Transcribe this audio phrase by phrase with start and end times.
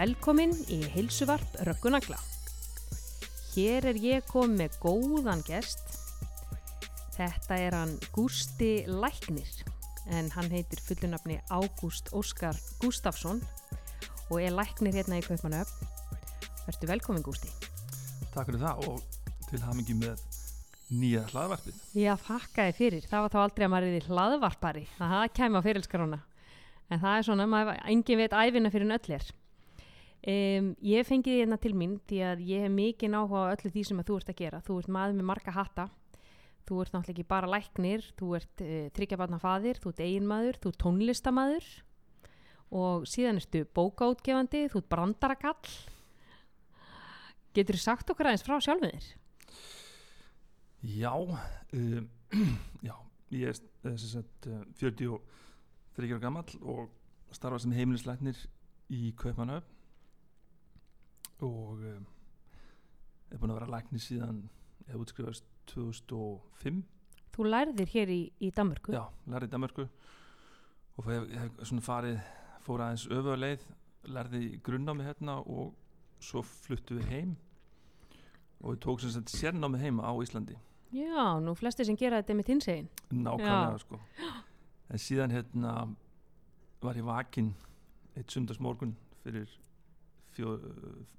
[0.00, 2.16] Velkomin í heilsuvarp Röggunagla.
[3.52, 5.82] Hér er ég komið með góðan gest.
[7.18, 9.50] Þetta er hann Gústi Læknir
[10.16, 13.42] en hann heitir fullunafni Ágúst Óskar Gústafsson
[14.30, 15.90] og er læknir hérna í Kaupanöfn.
[16.64, 17.52] Vertu velkomin Gústi.
[18.32, 19.04] Takk fyrir það og
[19.50, 20.24] til hamingi með
[20.96, 21.76] nýja hlaðvarpið.
[22.00, 23.10] Já, þakkaði fyrir.
[23.10, 24.86] Það var þá aldrei að maður er í hlaðvarpari.
[24.96, 26.22] Það kemur á fyrirlskarona.
[26.88, 29.30] En það er svona, maður, engin veit æfina fyrir en öll er.
[30.20, 33.70] Um, ég fengi því hérna til mín því að ég hef mikið áhuga á öllu
[33.72, 34.58] því sem þú ert að gera.
[34.66, 35.86] Þú ert maður með marga hatta.
[36.68, 40.80] Þú ert náttúrulega ekki bara læknir, þú ert uh, þryggjabarnafaðir, þú ert eiginmaður, þú ert
[40.84, 41.70] tónlistamaður
[42.80, 45.72] og síðan ertu bókaútgefandi, þú ert brandarakall.
[47.56, 49.08] Getur þú sagt okkar aðeins frá sjálfum þér?
[51.00, 52.06] Já, um,
[52.88, 52.94] já,
[53.32, 56.92] ég er eh, sem sagt uh, 43 ára gammal og
[57.32, 58.38] starfa sem heimilisleiknir
[58.92, 59.79] í Kaupanöfn
[61.46, 62.06] og um,
[63.30, 64.42] er búin að vera læknir síðan
[64.88, 66.82] hef útskrifast 2005
[67.30, 68.92] Þú lærðir hér í, í Danmörku.
[68.92, 69.84] Já, lærði í Danmarku
[71.00, 72.16] og ég hef, svona farið
[72.64, 73.62] fór aðeins öfuleið
[74.10, 75.70] lærði í grunnnámi hérna og
[76.20, 77.36] svo fluttu við heim.
[78.60, 80.58] Og við tók sem sagt sérnámi heima á Íslandi.
[80.92, 82.90] Já, nú flesti sem gera þetta með þinsegin.
[83.14, 84.00] nákvæmlega sko.
[84.90, 85.74] En síðan hérna
[86.82, 87.54] var ég vakinn
[88.16, 89.48] eitt sundarsmorgun fyrir
[90.40, 90.56] fjó,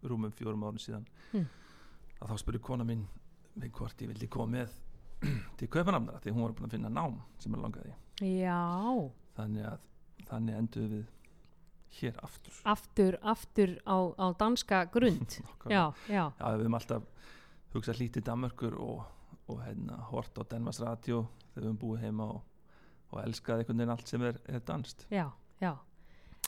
[0.09, 1.45] rúmum fjórum árun síðan Hmm.
[2.21, 3.05] að þá spurði kona mín
[3.55, 4.73] mig hvort ég vildi koma með
[5.57, 8.59] til kaupanamnara því hún var búin að finna nám sem er langaði Já,
[9.37, 9.79] þannig að
[10.29, 11.05] þannig endur við
[12.01, 15.39] hér aftur aftur, aftur á, á danska grund.
[15.67, 17.07] Já, já, Já, við höfum alltaf
[17.73, 19.01] hugsað lítið Danmörkur og,
[19.51, 22.41] og hérna hort á Denvars Radio þegar við höfum búið heima og,
[23.11, 25.25] og elskað einhvern veginn allt sem er, er danst já,
[25.59, 25.73] já.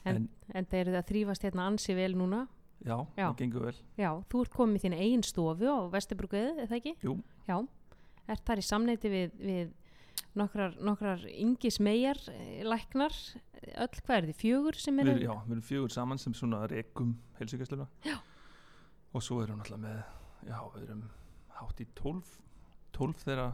[0.05, 0.29] En, en
[0.59, 2.45] en þeir eru það þrýfast hérna ansi vel núna.
[2.83, 3.27] Já, Já.
[3.29, 6.93] það gengur vel Já, þú ert komið þín eigin stofu á Vesturbrugðið, er það ekki?
[7.07, 7.15] Jú.
[7.47, 7.57] Já,
[8.33, 9.71] ert þar í samneiti við, við
[10.39, 12.19] nokkrar, nokkrar yngis megar
[12.67, 13.15] læknar,
[13.73, 15.15] öll hvað er þið, fjögur sem eru?
[15.21, 17.87] já, við erum fjögur saman sem svona rekum heilsugjastluna
[19.13, 21.03] og svo erum við náttúrulega með já, við erum
[21.59, 22.31] hátt í tólf
[22.93, 23.47] tólf þeirra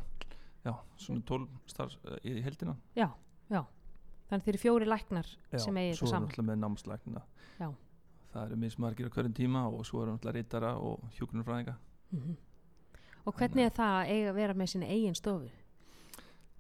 [0.66, 3.10] já, svona tólf starf uh, í heldina Já,
[3.52, 3.62] já.
[4.30, 6.28] Þannig þeir eru fjóri læknar já, sem eigi svo þetta erum við saman.
[6.30, 7.22] náttúrulega með námslækna
[7.60, 7.70] Já.
[8.34, 11.78] Það eru mismargir á hverjum tíma og svo við náttúrulega reytara og hjúkunarfræðinga
[12.10, 12.38] Mm
[13.28, 15.50] Og hvernig er það að að vera með sinni eigin stofu?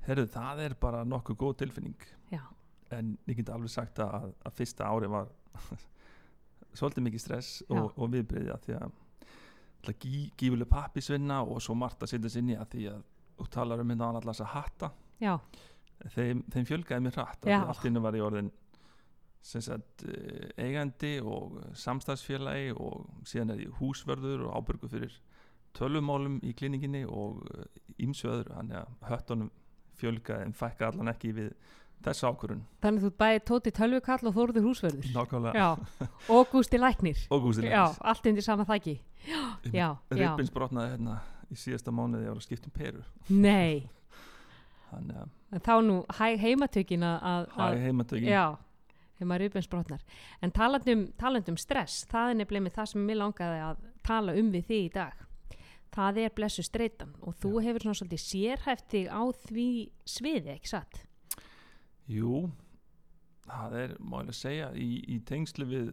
[0.05, 2.05] Herru, það er bara nokkuð góð tilfinning.
[2.31, 2.41] Já,
[2.91, 5.29] en ég get alveg sagt að, að fyrsta ári var
[6.77, 7.79] svolítið mikið stress Já.
[7.79, 8.91] og, og viðbreyðja því að
[10.03, 13.03] gí, gífuleg pappisvinna og svo margt að setja sinni að því að
[13.39, 14.91] þú talar um hérna alltaf þess að hatta.
[15.19, 15.33] Já,
[16.15, 18.51] þeim, þeim fjölgaði mér hratt allt innu var í orðin
[19.41, 25.13] sagt eh, eigandi og samstagsfélagi og síðan er ég húsvörður og ábyrgu fyrir
[25.77, 27.43] tölvumálum í klíninginni og
[28.01, 28.55] ímsu öðru.
[28.57, 29.51] Þannig að höttunum
[29.99, 31.53] fjölgaði en fækka allan ekki við
[32.03, 35.09] þessa ákvörun þannig þú bæði Tóti Tölvukall og Þóruður Húsverður.
[35.15, 35.65] nákvæmlega.
[36.31, 37.17] Og Gústi Læknir.
[38.01, 38.99] allt undir sama þæki.
[40.11, 41.17] Ribbins brotnaði hérna
[41.51, 43.03] í síðasta mánuði ég var að skipta um peru.
[43.29, 43.89] Nei,
[44.89, 48.29] þannig að þá nú hæg heimatökin að- hæg heimatökin.
[48.31, 48.57] Já,
[49.19, 50.05] þegar maður rubensbrotnar.
[50.41, 54.65] En talandum, talandum stress, það er nefnilega það sem mér langaði að tala um við
[54.71, 55.25] þig í dag.
[55.93, 57.61] Það er blessu streitan og þú Já.
[57.67, 59.67] hefur svona svolítið sérhæft þig á því
[60.05, 60.99] sviði, ekki satt?
[62.09, 62.49] jú,
[63.45, 65.91] það er málega að segja í, í tengslu við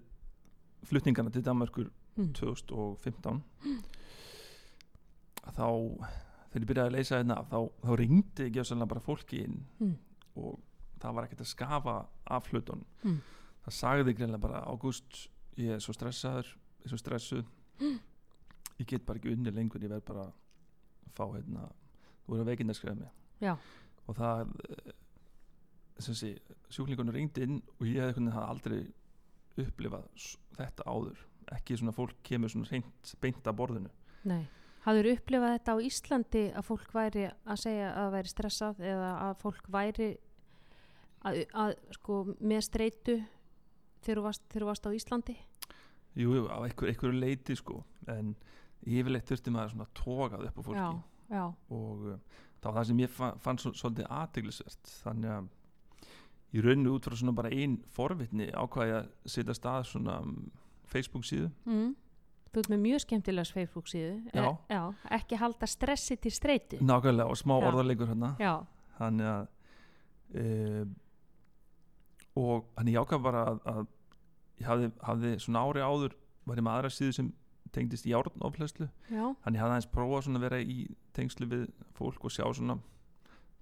[0.89, 2.31] flutningana til Danmarkur Mm.
[2.33, 3.43] 2015
[5.45, 5.67] að þá
[6.49, 9.97] þegar ég byrjaði að leysa hérna þá, þá ringdi ekki bara fólki inn Mm.
[10.37, 10.59] og
[11.03, 11.97] það var ekkert að skafa
[12.27, 13.21] af hlutunum Mm.
[13.67, 17.45] það sagði greinlega bara Ágúst, ég er svo stressaður ég er svo stressuð
[17.81, 17.99] Mm.
[18.81, 20.33] ég get bara ekki unni lengur ég verð bara að
[21.17, 21.69] fá hérna
[22.27, 23.11] þú verður að skrifa mig
[23.41, 23.57] Já.
[24.09, 24.93] og það eh,
[26.01, 26.39] sé,
[26.71, 28.93] sjúklingunum ringdi inn og ég hafði aldrei
[29.57, 30.09] upplifað
[30.57, 31.17] þetta áður
[31.57, 33.91] ekki svona fólk kemur svona reynt beint að borðinu
[34.25, 34.47] Nei.
[34.87, 39.33] Hafður upplifað þetta á Íslandi að fólk væri að segja að væri stressað eða að
[39.43, 40.09] fólk væri
[41.27, 43.19] að, að sko með streitu
[44.07, 45.37] þegar þú varst, varst á Íslandi?
[46.17, 47.83] jú, jú, á einhver, einhverju leiti sko
[48.13, 48.33] en
[48.87, 50.81] yfirleitt þurfti maður svona tókað upp á fólki.
[50.81, 51.45] Já, já,
[51.75, 55.53] og uh, það var það sem ég fann, fann svo, svolítið aðteglisvert þannig að
[56.57, 60.37] ég raunni út frá svona bara ein forvitni ákvaði að setja stað svona um,
[60.87, 61.51] Facebook síðu.
[61.67, 61.95] Mm.
[62.55, 64.15] Þú ert með mjög skemmtilegs Facebook síðu.
[64.33, 64.47] Já.
[64.71, 64.83] Já
[65.19, 66.79] Ekki halda stressi til streitu.
[66.81, 68.31] Nákvæmlega og smá orðarleikur hérna.
[68.97, 69.43] Þannig að
[70.33, 70.45] e,
[72.37, 73.87] og hann ég ákvað bara að, að
[74.61, 76.17] ég hafði, hafði svona ári áður
[76.47, 77.33] var ég með aðra síðu sem
[77.75, 80.77] tengdist járnoflöslu já, þannig ég hafði aðeins prófað svona að vera í
[81.17, 81.65] tengslu við
[81.99, 82.79] fólk og sjá svona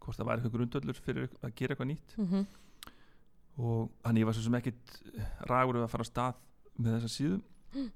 [0.04, 2.44] hvort það væri eitthvað grundöllur fyrir að gera eitthvað nýtt mm
[3.54, 4.96] og hann ég var svo sem ekkit
[5.46, 6.38] rægur við að fara á stað
[6.82, 7.36] með þessa síðu
[7.74, 7.88] Mm.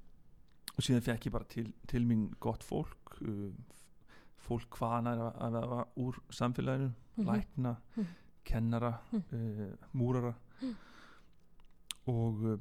[0.75, 3.51] og síðan fekk ég bara til, til mín gott fólk uh,
[4.43, 6.89] fólk hvaðan er að, að vera úr samfélaginu
[7.19, 7.27] Mhm.
[7.27, 8.07] lækna, Mm.
[8.43, 9.23] kennara Mm.
[9.31, 10.33] uh, múrara
[12.13, 12.57] og uh,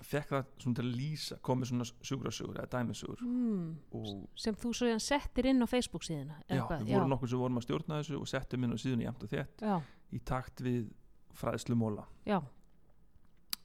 [0.00, 3.24] fekk það svona til að lýsa komið svona sjúkrasögur eða dæmisögur.
[3.24, 4.22] Mm.
[4.38, 7.66] sem þú svo settir inn á Facebook síðuna já, við vorum nokkuð sem vorum að
[7.66, 9.76] stjórna þessu og settum inn á síðan í jæmt og þétt já,
[10.16, 10.88] í takt við
[11.40, 12.38] fræðslumóla já,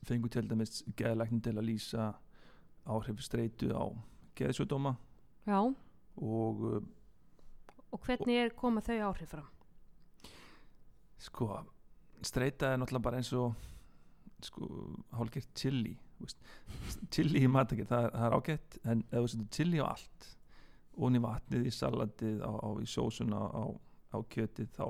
[0.05, 2.11] fengu til dæmis geðlæknin til að lýsa
[2.85, 3.85] áhrif streitu á
[4.37, 4.95] geðsjódóma
[5.47, 5.59] já.
[6.15, 6.83] Og uh,
[7.95, 9.47] og hvernig er koma þau áhrif fram?
[11.25, 11.47] sko
[12.25, 13.55] streita er náttúrulega bara eins og
[14.45, 14.67] sko
[15.15, 16.37] hálfgert chili veist.
[17.11, 20.29] chili í matakir það, er- það er ágætt en ef þú setur chili á allt
[20.97, 23.63] onni vatnið í salatið á, á, í sósuna á,
[24.15, 24.85] á kjötið þá,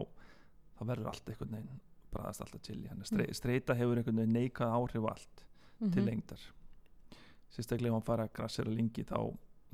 [0.78, 1.80] þá verður allt einhvern veginn
[2.16, 5.46] bræðast alltaf chili Þannig að strei, streita hefur einhvern veginn neikað áhrif allt
[5.92, 6.06] til Mhm.
[6.10, 6.40] lengdar
[7.52, 9.18] sérstaklega ef hann fara að grassera lengi þá,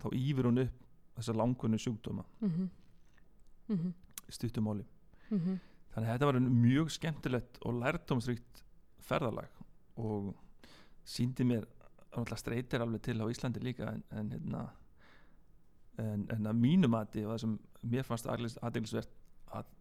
[0.01, 0.79] þáýfir hún upp
[1.17, 2.69] þessa langunni sjúkdóma Mhm.
[3.69, 3.93] Mhm.
[4.27, 4.85] í stuttumáli
[5.31, 5.59] Mhm.
[5.91, 8.63] Þannig að þetta var mjög skemmtilegt og lærdomsríkt
[9.03, 9.61] ferðalag
[10.01, 10.31] og
[11.07, 11.67] síndi mér
[12.11, 14.65] að streytir alveg til á Íslandi líka en, en, hérna,
[16.01, 17.57] en, en að mínu mati og það sem
[17.93, 19.13] mér fannst aðeinsvert
[19.55, 19.71] að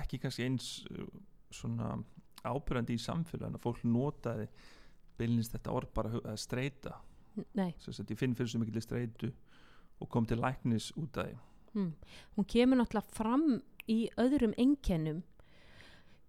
[0.00, 1.06] ekki kannski eins uh,
[1.54, 1.94] svona
[2.46, 4.48] ábyrjandi í samfélaginu að fólk notaði
[5.16, 6.98] beilinist þetta orð bara að streyta
[7.36, 9.30] ég finn fyrir svo mikil streytu
[10.00, 11.36] og kom til læknis út af því.
[11.76, 11.92] Mm.
[12.36, 15.22] hún kemur náttúrulega fram í öðrum einkennum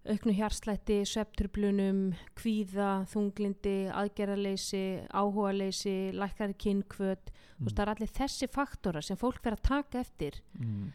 [0.08, 7.68] auknu hjarslætti, svepturblunum kvíða, þunglindi aðgerðarleysi, áhugaleysi lækkari kynnkvöt mm.
[7.68, 10.92] það er allir þessi faktora sem fólk verður að taka eftir mm.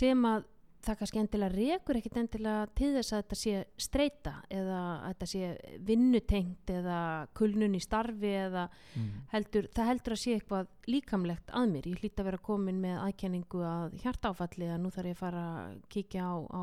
[0.00, 0.48] sem að
[0.84, 3.54] það kannski endilega rekur ekkit endilega til þess að þetta sé
[3.84, 5.50] streyta eða að þetta sé
[5.90, 7.00] vinnutengt eða
[7.36, 9.10] kulnun í starfi eða Mm.
[9.30, 11.86] heldur, það heldur að sé eitthvað líkamlegt að mér.
[11.86, 15.44] Ég hlýtt að vera komin með aðkenningu að hjartáfalli að nú þarf ég að fara
[15.60, 16.62] að kíkja á, á,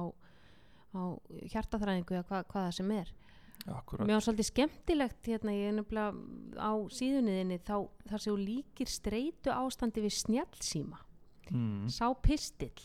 [0.97, 1.01] á
[1.53, 3.13] hjartaþræðingu eða hva, hvað það sem er.
[3.67, 7.77] Akkurat Mér var svolítið skemmtilegt hérna, ég er nefnilega á síðunniðinni þá
[8.07, 10.99] þar þú líkir streytu ástandi við snjallsíma
[11.51, 11.87] mm.
[11.91, 12.75] sá pistill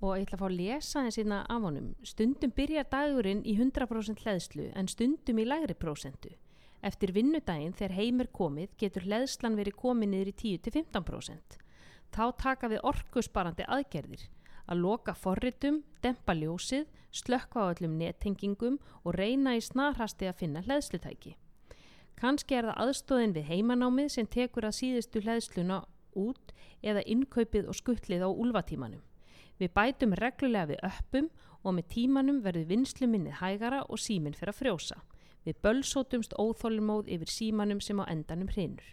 [0.00, 1.94] og ég ætla að fá að lesa hans hérna af honum.
[2.02, 6.34] Stundum byrjar dagurinn í 100% hleðslu en stundum í lægri prósentu.
[6.82, 11.60] Eftir vinnudaginn þegar heim er komið getur hleðslan verið komið niður í 10-15%
[12.10, 14.24] þá taka við orkusparandi aðgerðir.
[14.70, 20.62] Að loka forritum, dempa ljósið slökkva á öllum nettengingum og reyna í snarhasti að finna
[20.66, 21.36] hleðslutæki.
[22.20, 25.82] Kanski er það aðstóðin við heimanámið sem tekur að síðustu hleðsluna
[26.18, 26.52] út
[26.82, 29.02] eða innkaupið og skuttlið á úlfatímanum.
[29.60, 31.28] Við bætum reglulega við öppum
[31.60, 34.96] og með tímanum verður vinsluminnið hægara og síminn fyrir að frjósa.
[35.44, 38.86] Við bölsótumst óþólumóð yfir símanum sem á endanum hrinur.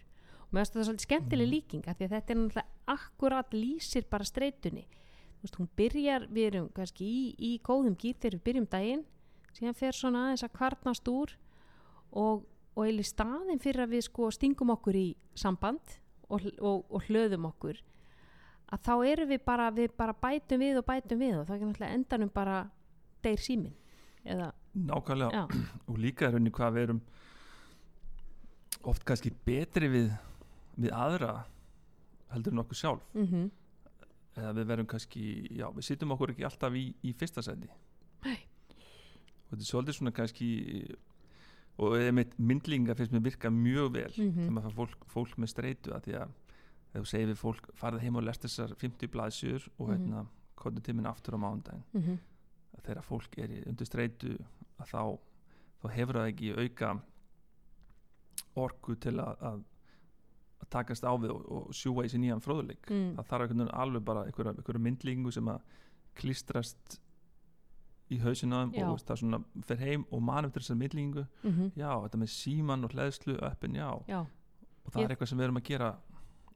[0.48, 4.28] Og mér finnst þetta svolítið skemmtileg líkinga því að þetta er náttúrulega akkurat lýsir bara
[4.28, 4.84] streytunni.
[5.38, 9.04] Þú veist, hún byrjar, við erum kannski í, í góðum gýr þegar við byrjum daginn,
[9.56, 11.34] síðan fer svona aðeins að kvarnast úr
[12.12, 12.44] og,
[12.74, 15.06] og eil í staðin fyrir að við sko stingum okkur í
[15.38, 17.80] samband og, og, og hlöðum okkur
[18.72, 21.60] að þá erum við bara, við bara bætum við og bætum við og þá er
[21.64, 22.58] náttúrulega endanum bara
[23.24, 23.74] deyr símin
[24.28, 25.30] eða, Nákvæmlega.
[25.32, 25.44] Já,
[25.90, 27.00] og líka er henni hvað við erum
[28.88, 30.10] oft kannski betri við,
[30.78, 31.32] við aðra
[32.32, 33.08] heldur en okkur sjálf.
[33.18, 33.48] Mm
[34.38, 35.20] eða við verum kannski,
[35.58, 37.66] já, við sittum okkur ekki alltaf í, í fyrsta sendi
[38.22, 38.36] Nei.
[38.38, 40.50] og þetta er svolítið svona kannski
[41.82, 41.96] og
[42.38, 44.36] myndlinga finnst mér virka mjög vel Mhm.
[44.44, 46.36] þegar maður fær fólk, fólk með streitu að því að
[46.94, 49.96] ef þú segir við fólk farið heim og lest þessar 50 blaðsjur og Mhm.
[49.96, 50.26] hérna
[50.56, 52.18] komið til minn aftur á mánudaginn mm
[52.78, 54.38] að þegar fólk er undir streitu
[54.78, 55.18] þá,
[55.82, 57.00] þá hefur það ekki auka
[58.58, 59.64] orku til að, að,
[60.70, 63.14] takast á við og, og sjúa í sér nýjan fróðuleik Mm.
[63.16, 65.60] það þarf einhvern veginn alveg bara einhverja, einhverja myndlíkingu sem að
[66.18, 66.98] klístrast
[68.10, 68.18] í
[68.74, 68.84] Já.
[68.88, 71.72] og veist, það svona fer heim og man eftir þessar myndlíkingu -hmm.
[71.76, 74.20] já, þetta með síman og hleðslu öppin, já, já,
[74.84, 75.96] og það Ég- er eitthvað sem við erum að gera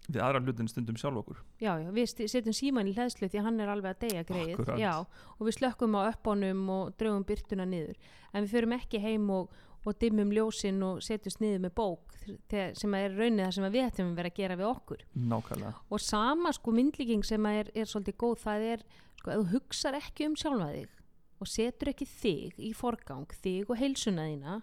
[0.09, 1.42] við aðra hlutin stundum sjálf okkur.
[1.62, 4.94] Já, já, við setjum síman í hlæðslu því hann er alveg að deyja greið já,
[5.38, 8.00] og við slökkum á öppunum og draugum byrtuna niður.
[8.32, 9.52] En við förum ekki heim og,
[9.87, 12.16] og dimmum ljósin og setjumst niður með bók
[12.50, 15.06] þegar, sem er raunnið það sem við ættum að vera að gera við okkur.
[15.32, 15.73] Nákvæmlega.
[15.90, 18.85] Og sama sko myndlíking sem er, er svolítið góð það er
[19.21, 20.99] sko að þú hugsar ekki um sjálfa þig
[21.42, 24.61] og setur ekki þig í forgang þig og heilsuna þína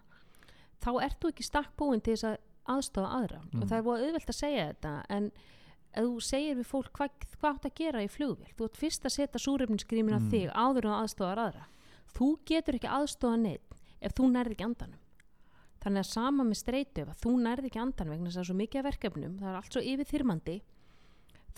[0.80, 2.38] þá ert þú ekki stakk búin til þess að
[2.76, 3.40] aðstofa aðra.
[3.52, 3.62] Mm.
[3.62, 5.32] og það er búið auðvelt að segja þetta en
[5.90, 9.06] ef þú segir við fólk hvað, hvað átt að gera í flugvél þú ert fyrst
[9.10, 10.30] að setja súrefninsgrímin á Mm.
[10.30, 11.66] þig áður en að aðstofar aðra.
[12.14, 15.00] Þú getur ekki aðstofa neitt ef þú nærði ekki andanum.
[15.80, 18.46] Þannig að sama með streitu ef að þú nærði ekki andanum vegna þess að það
[18.46, 20.56] er svo mikið af verkefnum það er allt svo yfir þyrmandi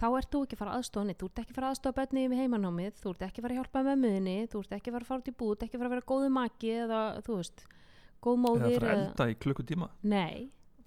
[0.01, 1.74] þá ert þú ekki að fara að aðstofa neitt þú ert ekki að fara að
[1.75, 4.89] aðstofa bönni yfir heimanámið þú ert ekki að fara að hjálpa mömmuðinni þú ert ekki
[4.89, 7.01] að fara að fara út í búð, ekki að fara að vera góðu maki eða
[7.25, 7.65] þú veist,
[8.22, 9.89] góð eða móðir fara að elda í klukkutíma.
[10.01, 10.38] Nei,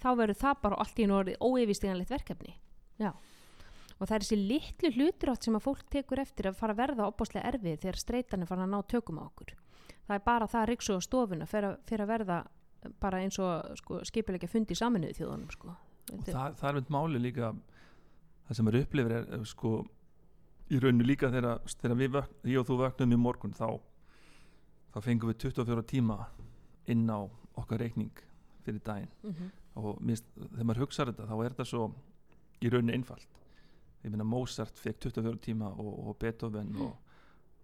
[0.05, 2.55] þá verður það bara allt í einu orðið óeyfisteganlegt verkefni.
[3.01, 3.11] Já.
[3.95, 6.81] Og það er þessi litlu hlutur átt sem að fólk tekur eftir að fara að
[6.83, 9.55] verða opbáslega erfið þegar streitan er farin að ná tökum á okkur.
[10.05, 12.39] Það er bara það að riksu á stofuna fyrir, fyrir að verða
[13.01, 15.51] bara eins og sko, skipilegja fundi í saminuðu þjóðunum.
[15.55, 15.75] Sko.
[16.27, 17.53] það, það er mynd máli líka
[18.49, 19.71] það sem er upplifir er eh, sko
[20.69, 22.19] í rauninu líka þegar, þegar við
[22.53, 23.69] ég og þú vöknum í morgun þá,
[24.93, 26.19] þá fengum við 24 tíma
[26.93, 27.25] inn á
[27.57, 28.13] okkar reikning
[28.67, 29.51] fyrir daginn Mhm.
[29.77, 31.87] Og minnst, þegar maður hugsaður þetta þá er þetta svo
[32.63, 33.41] í rauninu einfalt
[34.05, 36.97] ég meina Mozart fekk 24 tíma og, og Beethoven og,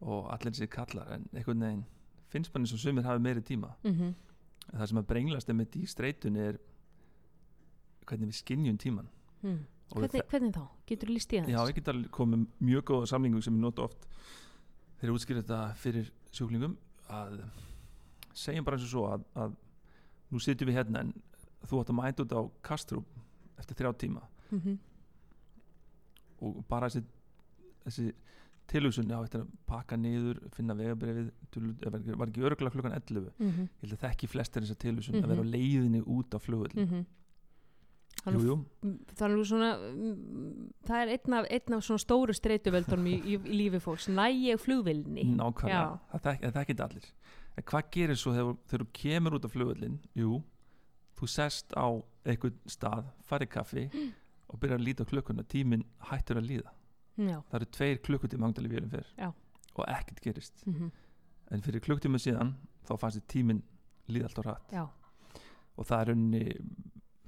[0.01, 1.85] og allir þessi kallar en einhvern veginn
[2.33, 4.15] finnst mann eins og sumir hafi meiri tíma Mhm.
[4.73, 6.59] en það sem að brenglast er með í streitunni er
[8.07, 9.09] hvernig við skinnjum tíman
[9.41, 9.63] Mm.
[9.95, 10.65] Hvernig, hvernig þá?
[10.87, 11.47] Getur þú líst í það?
[11.49, 14.03] Já, ég get alveg komið mjög góða samlingu sem ég nota oft
[15.01, 16.75] þegar ég útskýr þetta fyrir sjúklingum
[17.09, 17.39] að
[18.37, 19.57] segjum bara eins og svo að, að
[20.31, 21.15] nú sitjum við hérna en
[21.67, 23.07] þú átt að mæta út á kastrúp
[23.59, 24.23] eftir þrjá tíma.
[24.51, 24.79] Mm -hmm.
[26.41, 27.05] og bara þessi,
[27.85, 28.13] þessi
[28.71, 31.31] tilhugsun já, eftir að pakka niður, finna vegabrefið
[32.17, 33.69] var ekki örgulega klukkan 11 Mm -hmm.
[33.83, 35.25] ég held að þekki flestir þessa tilhugsun Mhm.
[35.25, 37.07] að vera á leiðinni út á flugvöld
[38.25, 42.03] Þannig jú, jú, það er nú svona mm, það er einn af, einn af svona
[42.03, 44.09] stóru streituvöldunum í, í, í lífi fólks.
[44.13, 44.61] Næ ég
[45.39, 46.01] nákvæmlega.
[46.13, 47.07] Það, þek, það þekkir allir.
[47.57, 50.43] En hvað gerir svo þegar, þú kemur út á flugvöllin jú,
[51.19, 51.87] þú sest á
[52.25, 53.85] einhvern stað, farið kaffi
[54.51, 55.45] og byrjar að líta á klukkuna.
[55.49, 56.75] Tíminn hættur að líða.
[57.21, 59.33] Já, það eru tveir klukkutíma hangdali vélum fyrr Já.
[59.75, 60.63] og ekkert gerist.
[60.67, 60.91] Mm
[61.51, 62.55] en fyrir klukktíma síðan
[62.87, 63.63] þá fannst tíminn
[64.11, 64.85] líða alltaf rætt já,
[65.77, 66.45] og það er unni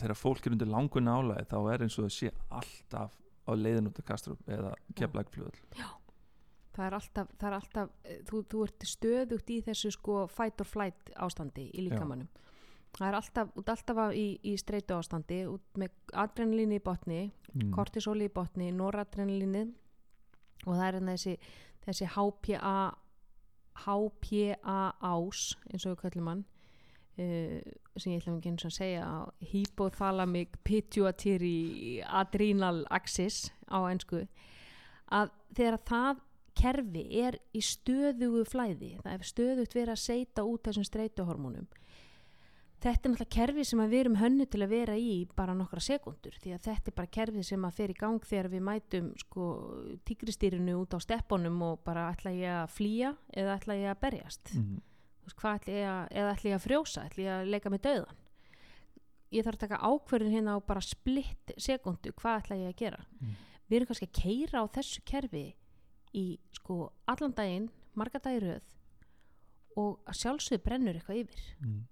[0.02, 3.90] þegar fólk er undir langun álæði þá er eins og það sé alltaf á leiðin
[3.90, 5.58] út af Kastrup eða keflækflugvöll
[6.72, 10.62] það er alltaf, það er alltaf eh, þú, þú ert stöðugt í þessu sko fight
[10.62, 12.30] or flight ástandi í líkamannum
[12.98, 15.94] það er alltaf, alltaf í, í streitu ástandi út með
[16.24, 17.20] adrenalíni í botni
[17.54, 17.70] mm.
[17.74, 19.66] kortisóli í botni, noradrenalíni
[20.66, 21.36] og það er hérna þessi
[21.82, 22.76] þessi HPA
[23.82, 27.60] HPA ás eins og við kallum hann uh,
[27.96, 29.06] sem ég ætla ekki eins og að segja
[29.52, 34.26] hypothalamic pituitary adrenal axis á ennsku
[35.12, 36.22] að þegar það
[36.52, 41.68] kerfi er í stöðugu flæði það er stöðugt verið að seita út þessum streituhormónum
[42.82, 46.34] þetta er náttúrulega kerfi sem við erum hönnu til að vera í bara nokkra sekundur
[46.42, 49.46] því að þetta er bara kerfi sem að fer í gang þegar við mætum sko
[50.08, 54.54] tígristýrinu út á steppunum og bara ætla ég að flýja eða ætla ég að berjast
[54.56, 54.80] Mm.
[55.38, 58.16] Hvað ætla ég að, eða ætla ég að frjósa ætla ég að leika með döðan
[59.32, 63.04] ég þarf að taka ákverðin hérna á bara splitt sekundu, hvað ætla ég að gera
[63.20, 63.36] Mm.
[63.70, 65.44] við erum kannski að keira á þessu kerfi
[66.12, 68.74] í sko allan daginn, marga dagir röð
[69.78, 71.80] og að sjálfsögðu brennur eitthvað yfir Mm.
[71.86, 71.91] Ef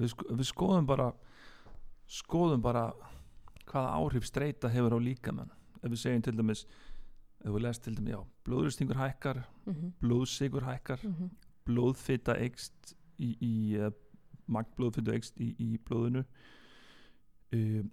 [0.00, 1.12] við, sko, við skoðum bara
[2.08, 2.92] skoðum bara
[3.66, 5.50] hvaða áhrif streyta hefur á líkamann
[5.82, 6.66] ef við segjum til dæmis
[7.42, 9.92] ef við lest til dæmis, já, blóðuristingur hækkar mm -hmm.
[10.00, 11.00] blóðsigur hækkar
[11.66, 13.90] blóðfita eikst í, í uh,
[14.46, 16.24] magnblóðfitu eikst í, í blóðinu
[17.54, 17.84] uh,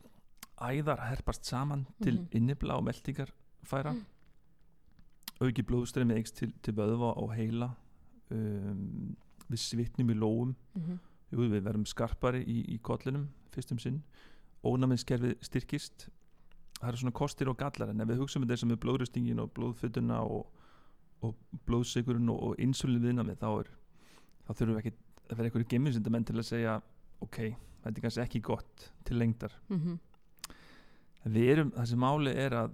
[0.60, 2.27] æðar herpast saman til Mhm.
[2.32, 3.29] innibla og meldingar
[3.63, 4.06] færa Mm.
[5.41, 7.75] auki blóðstreymi eikst til, til vöðva og heila
[8.32, 9.15] um,
[9.50, 10.56] við svitnum í lóum
[11.32, 14.00] Jú, við verðum skarpari í, í kollinum fyrstum sinn
[14.66, 16.08] ónæmiðskerfið styrkist
[16.80, 19.52] það eru svona kostir og gallar en ef við hugsaum þetta sem er blóðröstingin og
[19.56, 20.48] blóðfutuna og,
[21.22, 21.36] og
[21.68, 23.72] blóðsigurinn og, og insulin viðnamið þá, er,
[24.48, 24.94] þá þurfum við ekki
[25.30, 26.76] að vera einhverju geminsindamenn til að segja
[27.22, 27.40] ok,
[27.84, 30.00] þetta er kannski ekki gott til lengdar Mhm.
[31.26, 32.74] en við erum, þessi máli er að,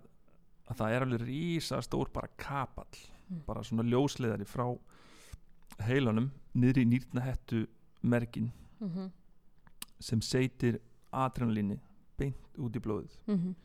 [0.70, 3.40] að það er alveg rísa stór bara kapall Mm.
[3.48, 4.68] bara svona ljósleðari frá
[5.82, 7.64] heilanum niður í nýrnahettu
[8.06, 9.12] merkin Mhm.
[10.00, 10.80] sem seitir
[11.14, 11.80] adrenalíni
[12.18, 13.56] beint út í blóðið Mhm.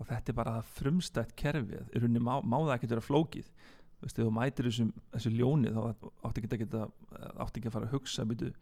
[0.00, 3.44] og þetta er bara það frumstætt kerfið í rauninni má, má það ekkert vera flókið
[3.44, 6.90] þú veist, ef þú mætir þessum, þessu ljóni þá átti ekki að geta
[7.38, 8.52] átti ekki að fara að hugsa byrju,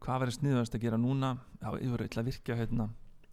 [0.00, 2.88] hvað verður sniðast að gera núna já, ég verður eitthvað að virkja hérna,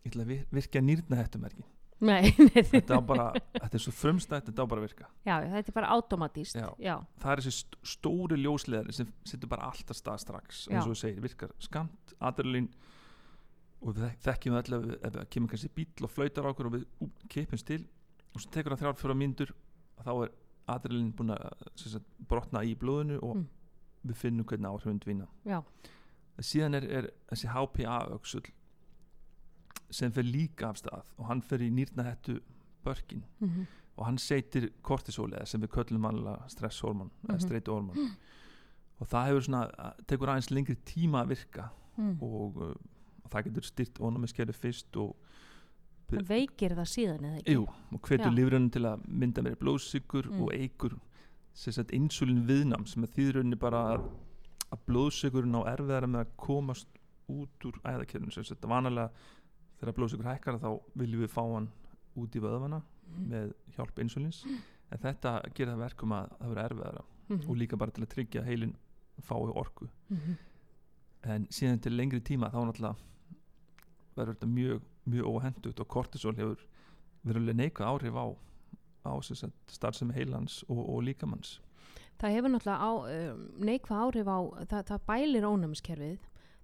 [0.06, 1.64] ætla að vir- virkja nýrna hettumerki
[2.10, 5.06] Nei, þetta, bara, þetta er svo frumstætt þetta á bara að virka.
[5.26, 6.58] Já, þetta er bara automatíst
[7.24, 10.98] það er þessi st stóri ljósleðari sem setur bara alltaf stað strax eins og þú
[11.00, 12.68] segir, virkar skamt, adrenalín.
[13.86, 16.70] Og við þek- þekkjum það allavega ef það kemur kannski bíl og flautar á okkur
[16.70, 17.82] og við ú, kipum til
[18.36, 19.52] og svo tekur það þrjár fjóra mínútur
[20.04, 20.32] þá er
[20.76, 21.98] adrenalín búin að
[22.28, 23.48] brotna í blóðinu og Mm.
[24.06, 25.28] við finnum hvernig áhrifin dvína.
[25.46, 25.62] Já,
[26.44, 28.44] síðan er, er þessi HPA öksull
[29.92, 32.40] sem fer líka af stað og hann fer í nýrnahettu
[32.86, 33.66] börkin mhm,
[33.98, 37.46] og hann seitir kortisol eða sem við köllum vanlega stresshormón eða Mhm.
[37.46, 38.16] streituhormón
[39.00, 42.18] og það hefur svona, tekur aðeins lengri tíma að virka mm.
[42.22, 42.76] og uh,
[43.30, 45.16] það getur styrt ónumiskeru fyrst og,
[46.06, 48.36] Það veikir það síðan eða ekki jú, og hvetur Já.
[48.38, 50.42] lífrunum til að mynda meiri blóðsykur Mm.
[50.44, 51.00] og eigur
[51.54, 54.04] sem sagt insulin viðnám sem er þýðrunni bara að,
[54.72, 56.88] að blóðsykurinn á erfiðara með að komast
[57.28, 59.10] út úr æðakerfinu sem sagt vanalega
[59.86, 61.70] þegar blóðsykur hækkar þá viljum við fá hann
[62.18, 63.28] út í vöðvana Mhm.
[63.30, 64.44] með hjálp insulins.
[64.92, 68.10] En þetta gerir það verkum að það verður erfiðara Mhm, og líka bara til að
[68.14, 68.76] tryggja heilin
[69.22, 69.88] fái orku.
[70.12, 70.38] Mhm.
[71.28, 72.96] en síðan til lengri tíma þá náttúrulega
[74.16, 76.60] verður þetta mjög, mjög óhendugt og kortisol hefur
[77.26, 78.26] verulega neikvæð áhrif á,
[79.06, 79.12] á
[79.68, 81.60] starfsemi heilans og, og líkamanns
[82.22, 82.92] Það hefur náttúrulega á,
[83.34, 84.38] um, neikvað áhrif á,
[84.72, 86.20] það, það bælir ónæmiskerfið,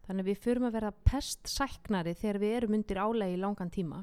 [0.08, 4.02] þannig að við förum að verða pestsæknari þegar við erum undir álægi í langan tíma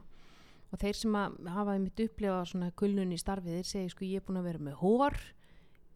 [0.68, 4.20] og þeir sem að hafa einmitt upplifað svona kulnun í starfið, þeir segja sko ég
[4.20, 5.18] er búin að vera með hór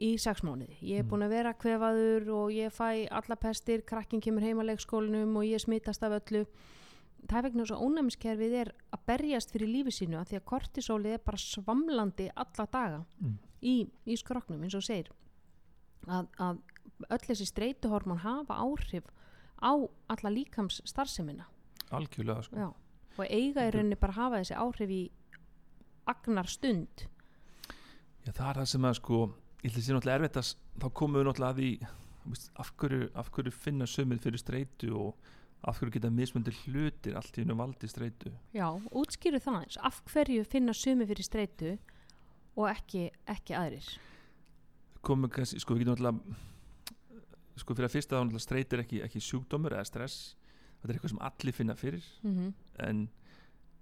[0.03, 1.11] í sex mánuði, ég er Mm.
[1.11, 5.45] búin að vera kvefaður og ég fæ alla pestir, krakkin kemur heim að leikskólinum og
[5.45, 6.47] ég smitast af öllu.
[7.29, 10.45] Það er vegna þess að ónæmiskerfið er að berjast fyrir lífi sínu af því að
[10.45, 13.37] kortisólið er bara svamlandi alla daga mm.
[13.63, 13.75] í,
[14.07, 15.13] í skroknum eins og segir
[16.09, 16.59] að, að
[17.09, 19.07] öll þessi streituhormón hafa áhrif
[19.63, 19.73] á
[20.13, 21.47] alla líkams starfsemina
[21.93, 22.57] algjörlega sko.
[22.57, 22.69] Já.
[23.19, 25.03] og eiga í rauninni bara hafa þessi áhrif í
[26.11, 27.07] agnar stund
[28.23, 29.21] Já, það er það sem að sko
[29.63, 30.51] ég ætla að sé náttúrulega erfitt að
[30.83, 31.71] þá komum við náttúrulega að því
[32.63, 35.31] af, hverju, af hverju finna sömið fyrir streitu og
[35.63, 40.01] af hverju geta mismundir hlutir allt í hennu valdi streitu Já, útskýru það eins af
[40.11, 41.77] hverju finna sumi fyrir streitu
[42.59, 43.87] og ekki, ekki aðrir
[45.03, 46.41] komum við kannski, sko við getum náttúrulega
[47.61, 50.17] sko fyrir að fyrsta þá náttúrulega streit er ekki, ekki sjúkdómur eða stress.
[50.81, 52.05] Þetta er eitthvað sem allir finna fyrir.
[52.23, 52.51] Mm -hmm.
[52.89, 52.97] en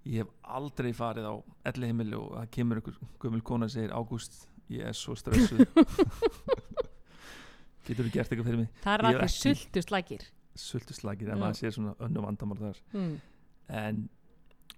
[0.05, 1.33] ég hef aldrei farið á
[1.71, 5.59] elli heimili og það kemur einhver gömul kona og segir Ágúst, ég er svo stressuð.
[7.85, 8.69] Getur þú gert eitthvað fyrir mig?
[8.83, 9.81] Það er hef allir ekki- sultu
[10.55, 12.77] sultuslagir en maður sér svona önnu vandamál þar.
[12.93, 13.21] Mm.
[13.69, 14.09] en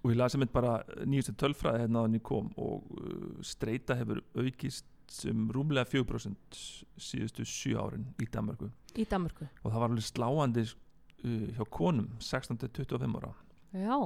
[0.04, 4.20] og ég lasi mynd bara nýjustu tölfræði hérna á henni kom og uh, streita hefur
[4.36, 4.84] aukist
[5.30, 6.58] um rúmlega 4%
[7.00, 9.46] síðustu 7 árin í Danmarku Í Danmörku?
[9.64, 13.32] Og það var alveg sláandi uh, hjá konum 16-25 ára.
[13.74, 13.96] Já,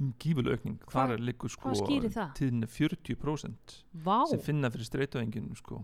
[0.00, 4.18] um gífuleg aukning, þar er liggur sko tíðinni 40% vá.
[4.28, 5.80] sem finna fyrir streituengin sko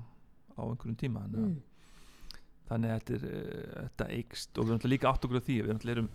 [0.56, 1.24] á einhverjum tíma.
[1.24, 1.56] Að mm.
[2.68, 5.46] þannig að þetta, er, uh, þetta eikst og við erum náttúrulega líka átt okkur á
[5.48, 6.12] því við náttúrulega erum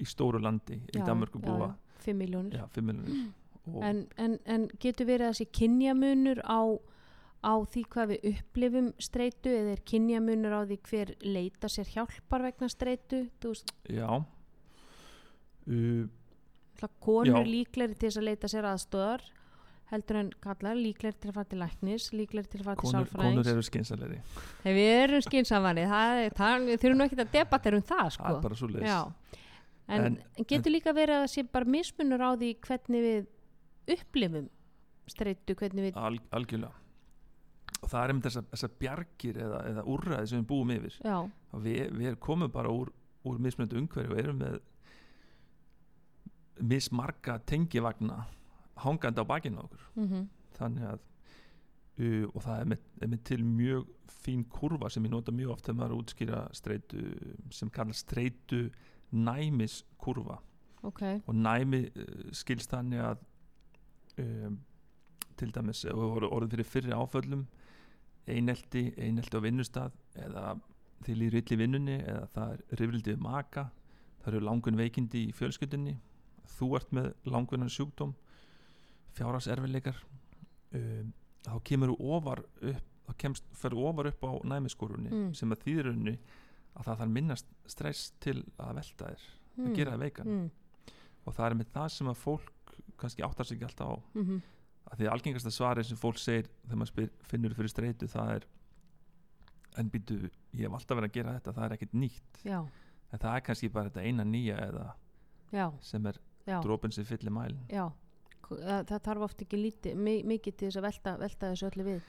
[0.00, 1.68] í stóru landi í Já, Danmörku já, búa.
[1.68, 3.30] já, 5 miljónir já, 5 miljonir
[3.70, 6.60] og en, en, en getur verið þessi kynjamunur á,
[7.42, 12.44] á því hvað við upplifum streitu eða er kynjamunur á því hver leita sér hjálpar
[12.46, 13.24] vegna streitu
[13.90, 14.08] já.
[15.66, 16.06] Uh,
[17.02, 19.22] konur líkleri til þess að leita sér aðstöðar
[19.92, 23.10] heldur en kallar líkleri til að fara til læknis líkleri til að fara til konur,
[23.12, 24.18] konur eru skinsalegri
[24.62, 25.22] þegar við erum
[26.56, 28.32] er- við þurfum ekki að debattera um það það sko.
[28.32, 29.00] er bara svo leis Já.
[29.88, 33.26] en, En- en getur líka verið að sé bara mismunur á því hvernig við
[33.98, 34.48] upplifum
[35.06, 36.72] streitu, hvernig við Al, algjörlega
[37.82, 40.98] og það er einmitt þessar þessa bjargir eða, eða úrræði sem við búum yfir.
[41.64, 42.92] Við, við komum bara úr,
[43.26, 44.60] úr mismunandi umhverju og erum með
[46.62, 48.22] mismarga tengivagna
[48.82, 49.90] hangandi á bakinu okkur.
[49.96, 51.02] Mm þannig að
[52.02, 53.92] uh, og það er með, er með til mjög
[54.22, 57.04] fín kurva sem ég nota mjög oft þegar maður að útskýra streitu
[57.54, 58.62] sem kallast streitu
[59.12, 60.38] næmis kurva
[60.82, 61.02] ok.
[61.26, 63.24] Og næmi uh, skilst þannig að
[64.22, 64.60] um,
[65.40, 67.46] til dæmis orðið fyrir fyrri áföllum
[68.26, 70.54] einelti, einelti á vinnustad eða
[71.02, 73.64] því líður í vinnunni eða það er rifrildi við maka
[74.22, 75.96] það eru langun veikindi í fjölskyldunni
[76.58, 78.14] þú ert með langunan sjúkdóm
[79.16, 79.98] fjárhagserfileikar
[80.76, 85.34] um, þá kemur þú ofar upp þá kemst, ferðu ofar upp á næmiskurunni Mm.
[85.34, 86.18] sem að þýðirunni
[86.78, 89.24] að það þarf minnast stress til að velta þér
[89.66, 90.50] að gera það veikan mm.
[91.26, 94.24] og það er með það sem að fólk kannski áttar sig ekki alltaf á Mm
[94.26, 94.40] -hmm.
[94.92, 98.46] Að því algengasta svari sem fólk segir þegar maður spyr, finnur fyrir streitu það er
[99.80, 100.18] en býtu,
[100.52, 102.58] ég hef alltaf verið að gera þetta það er ekkert nýtt, já,
[103.12, 104.86] en það er kannski bara þetta eina nýja eða
[105.52, 106.18] já, sem er
[106.64, 107.86] drópin sem fyllir mælin já.
[108.52, 111.84] Það, það þarf oft ekki lítið, mi- mikið til þess að velta, velta þessu öllu
[111.86, 112.00] við.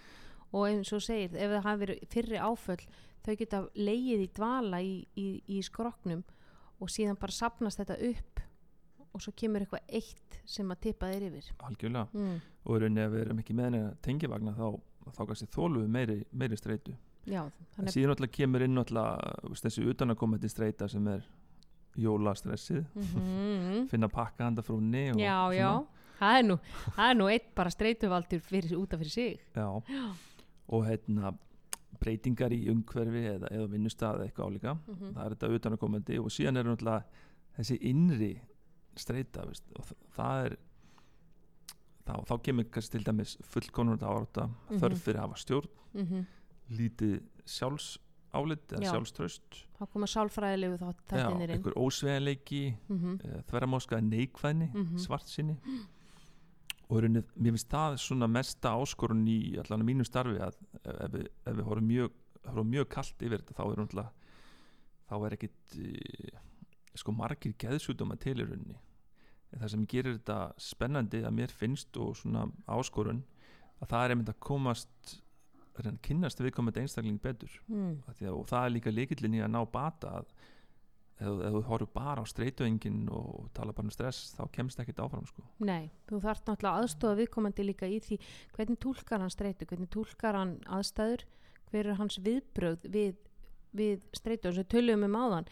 [0.51, 2.81] Og eins og segir, ef það hafi verið fyrri áföll
[3.23, 6.23] þau geta leið í dvala í, í, í skroknum
[6.83, 8.32] og síðan bara sapnast þetta upp
[9.13, 11.49] og svo kemur eitthvað eitt sem að tippa þeir yfir.
[11.67, 12.07] Algjörlega.
[12.13, 12.41] Mm.
[12.63, 14.67] og rauninni ef við erum ekki með neina tengivagna þá,
[15.11, 16.95] þá kannski þólum við meiri, meiri streitu.
[17.23, 17.43] Já,
[17.79, 21.23] en síðan náttúrulega kemur inn veist, þessi utanakomandi streita sem er
[21.99, 22.83] jólastressið.
[22.97, 25.69] Mm finna pakka handa frúnni og já, já,
[26.19, 26.57] það er nú
[26.95, 29.39] það er nú eitt bara streituvaldur fyrir, út af fyrir sig.
[29.55, 29.69] Já.
[30.67, 31.33] og hérna
[31.99, 34.73] breytingar í umhverfi eða, eða vinnustað eða eitthvað álíka.
[34.87, 38.33] Mm það er þetta utanakomandi og síðan er náttúrulega þessi innri
[38.95, 40.55] streita veist, og það er
[42.07, 44.79] þá, þá kemur kannski til dæmis fullkonur árátta, Mhm.
[44.81, 46.25] þörf fyrir að hafa stjórn -hmm.
[46.71, 48.91] lítið sjálfsálit eða Já.
[48.91, 53.35] sjálfströst þá koma sálfræðilegu þá þættinir inn einhver ósveganleiki mm -hmm.
[53.35, 54.97] uh, þverramóskaði neikvæðni Mhm.
[54.97, 55.57] svartsinni
[56.89, 60.53] og í rauninni, mér finnst það svona mesta áskorun í allan mínu starfi að
[60.85, 62.11] ef við, ef við horfum mjög,
[62.69, 63.79] mjög kalt yfir þetta þá er
[65.09, 66.39] þá er ekkit uh,
[66.99, 68.79] sko margir geðsjúdóma til í rauninni
[69.53, 73.21] það sem gerir þetta spennandi að mér finnst og svona áskorun
[73.81, 75.19] að það er einmitt að komast
[75.73, 77.93] að kynnast viðkomandi einstakling betur mm.
[78.09, 80.33] Að, og það er líka líkillin í að ná bata að
[81.23, 85.27] ef þú horfur bara á streytuengin og tala bara um stress þá kemst ekkert áfram
[85.29, 85.43] sko.
[85.63, 88.17] Nei, þú þarft náttúrulega aðstofa viðkomandi líka í því
[88.57, 91.25] hvernig túlkar hann streitu, hvernig túlkar hann aðstæður,
[91.69, 93.13] hver er hans viðbrögð við,
[93.75, 95.47] við streitu og svo tölum um áðan,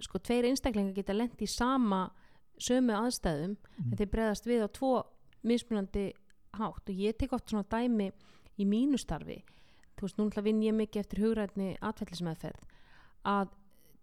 [0.00, 2.10] sko tveir einstaklingar geta lent í sama
[2.58, 3.90] sömu aðstæðum, Mm.
[3.92, 4.92] en þeir bregðast við á tvo
[5.44, 6.12] mismunandi
[6.56, 6.88] hátt.
[6.88, 8.12] Og ég tek oft svona dæmi
[8.58, 9.42] í mínu starfi.
[9.96, 12.64] Þú veist, nú ætla vinn ég mikið eftir hugrætni atfellismeðferð
[13.24, 13.48] að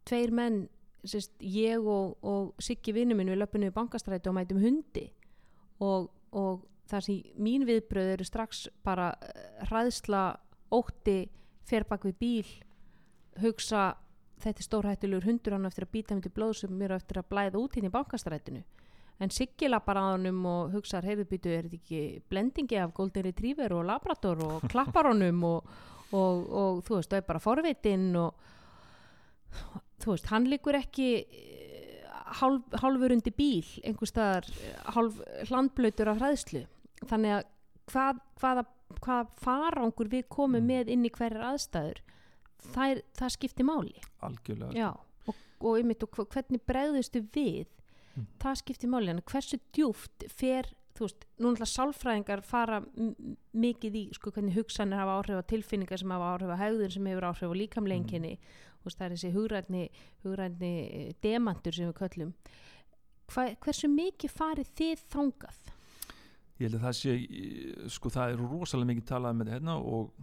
[0.05, 0.69] tveir menn
[1.03, 5.11] sérst, ég og, og Siggi vinnu minn við löpum við bankastræti og mætum hundi.
[5.83, 10.37] Og, og það sem mín viðbröð eru strax bara eh, hræðsla,
[10.71, 11.29] ótti
[11.65, 12.53] fer bak við bíl
[13.41, 13.95] hugsa
[14.43, 17.29] þetta er stórhættulegur hundur hann eftir að býta mig til blóð sem mér eftir að
[17.31, 18.63] blæða út hinn í bankastrætinu
[19.23, 23.75] en Siggi lappar að honum og hugsaðar heyrðubýtu er þetta ekki blendingi af Golden Retriever
[23.77, 25.73] og Labrador og klappar honum og,
[26.11, 28.49] og, og þú veist, það er bara forvitin og
[30.03, 32.05] þú veist, hann líkur ekki eh,
[32.41, 36.65] hálf, hálfur undir bíl einhver staðar eh, hálf hlandblöytur af hræðslu.
[37.05, 37.43] Þannig að
[37.91, 38.65] hvað, hvaða,
[38.97, 40.71] hvaða farangur við komum Mm.
[40.73, 42.01] með inn í hverjar aðstæður
[42.71, 44.89] það, er, það skiptir máli algjörlega Já,
[45.27, 47.71] og, og, einmitt, og hvernig bregðustu við
[48.13, 48.27] Mm.
[48.41, 52.77] það skiptir máli, en hversu djúft fer, þú veist, nú náttúrulega sálfræðingar fara
[53.57, 57.09] mikið í sko, hvernig hugsanir hafa áhrif á tilfinningar sem hafa áhrif á hegðun sem
[57.09, 58.93] hefur áhrif á líkamlenginni mm.
[58.93, 59.83] það er þessi hugrætni,
[60.27, 62.35] hugrætni eh, demantur sem við köllum
[63.33, 65.59] Hva, hversu mikið farið þið þangað?
[66.59, 67.17] ég held að það sé
[67.95, 70.13] sko það er rosalega mikið talað með þetta hérna og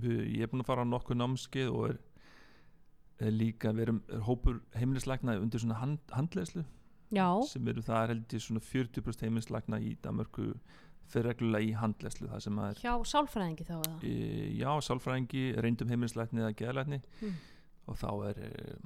[0.00, 1.98] ég er búin að fara á nokkuð námskeið og er,
[3.20, 6.64] er líka við erum er hópur heimilislækna undir svona hand, handleðslu
[7.12, 10.54] Já, sem eru það er held ég svona 40% heimilislækna í Danmörku
[11.12, 11.72] fyrir reglulega í
[12.70, 13.96] er hjá sálfræðingi þá eða?
[14.02, 14.12] e,
[14.56, 17.34] já, sálfræðingi, reyndum heimilislækni eða geðlækni Mm.
[17.86, 18.76] og þá er e,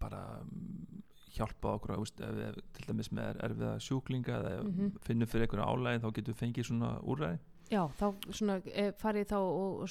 [0.00, 1.02] bara mm,
[1.34, 4.92] hjálpa okkur veist, ef, til dæmis með erfiða sjúklinga eða ef Mhm.
[5.02, 7.38] finnum fyrir einhverju álæði þá getum við fengið svona úrræði
[7.70, 9.82] Já, þá svona, e, farið þá og,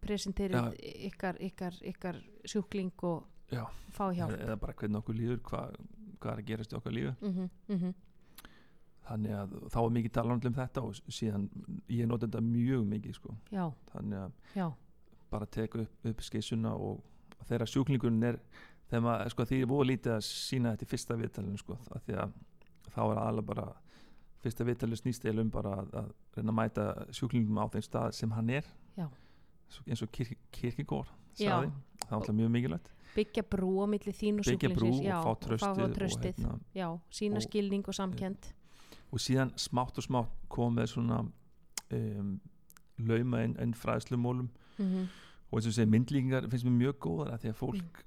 [0.00, 0.76] presenterið
[1.10, 3.64] ykkar, ykkar, ykkar sjúkling og Já.
[3.90, 4.36] fá hjálp.
[4.38, 5.78] eða, bara hvernig okkur líður hvað,
[6.20, 7.94] hvað er að gerast í okkar lífi Mm -hmm,
[9.08, 11.50] þannig að þá er mikið talað um þetta og síðan
[11.88, 13.36] ég nota þetta mjög mikið sko.
[13.50, 14.72] Já, þannig að já,
[15.30, 17.02] bara teka upp, upp skissuna og
[17.46, 18.38] þegar sjúklingurinn er
[18.90, 22.02] þegar maður, sko, því er búið lítið að sína þetta í fyrsta viðtalinu sko, af
[22.06, 22.32] því að
[22.94, 23.66] þá er aðalega bara
[24.42, 28.10] fyrsta viðtalinu snýst eða um bara að, að reyna að mæta sjúklingum á þeim stað
[28.12, 28.64] sem hann er
[28.96, 29.08] Já.
[29.86, 31.06] Eins og kirk, kirkigór
[31.38, 31.50] Já.
[31.50, 31.72] sagði,
[32.04, 35.00] það er alltaf mjög mikilvægt byggja brú á milli þín og byggja brú sjúklingsins.
[35.00, 36.34] og já, fá tröstið, og, tröstið.
[36.36, 38.52] Og, hérna, já, sína og- skilning og samkend.
[39.12, 41.20] og síðan smátt og smátt komið svona
[41.92, 42.40] um,
[42.98, 45.06] lauma inn, inn fræðslumólum Mm -hmm.
[45.50, 48.04] og eins og segja myndlíkingar finnst mér mjög góðar af því að fólk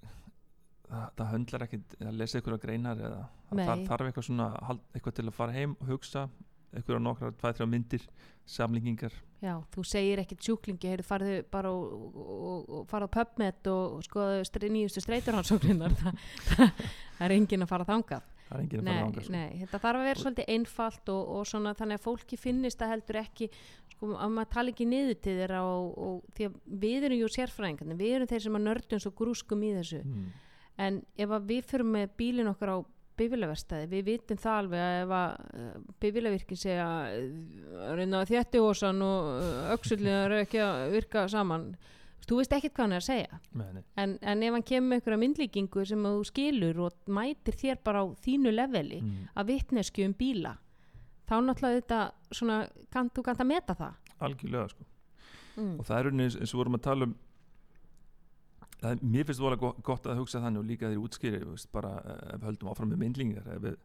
[0.90, 4.52] það, það höndlar ekkit að lesa einhverja greinar eða það þarf eitthvað svona
[4.94, 6.28] eitthvað til að fara heim og hugsa
[6.70, 8.06] einhverja nokkra, tvæ, þrjá myndir
[8.50, 13.70] samlingingar Já, þú segir ekkit sjúklingi, heyrðu, farðu bara og, og, og fara á PubMed
[13.72, 15.96] og skoðu nýjustu streiturhansókninnar.
[16.50, 16.82] það,
[17.16, 18.26] það er enginn að fara þangað.
[18.50, 19.36] það er enginn að Nei, fara ánga sko.
[19.38, 22.94] nei, þetta þarf að vera svolítið einfalt og, og svona þannig að fólki finnist það
[22.96, 23.50] heldur ekki
[23.94, 27.32] sko, að maður tala ekki niður til þeirra og, og því að við erum jú
[27.38, 30.30] sérfræðingarnir, við erum þeir sem að nördum svo grúskum í þessu mm.
[30.80, 32.78] En ef að við fyrir með bílinn okkar á
[33.20, 39.32] bifilaverstaði, við vitum það alveg að ef að bifilavirkin segja uh, reyna þjætti hósan og
[39.76, 41.74] öxullin er ekki að virka saman.
[42.30, 43.40] Þú veist ekkert hvað hann er að segja.
[43.98, 47.80] En, en ef hann kemur með einhverja myndlíkingu sem að þú skilur og mætir þér
[47.84, 49.32] bara á þínu leveli mm.
[49.34, 50.54] að vitnesku um bíla
[51.30, 52.00] þá náttúrulega þetta
[52.34, 52.60] svona,
[52.94, 54.14] kann, þú kannt að meta það.
[54.28, 54.86] Algjörlega sko.
[55.60, 55.74] Mm.
[55.82, 57.16] og það er eins og vorum að tala um
[58.82, 61.92] það, mér finnst það voru gott að hugsa þannig og líka þeir útskýri veist, bara
[62.04, 63.76] eh, ef við höldum áfram með myndlingar ef við,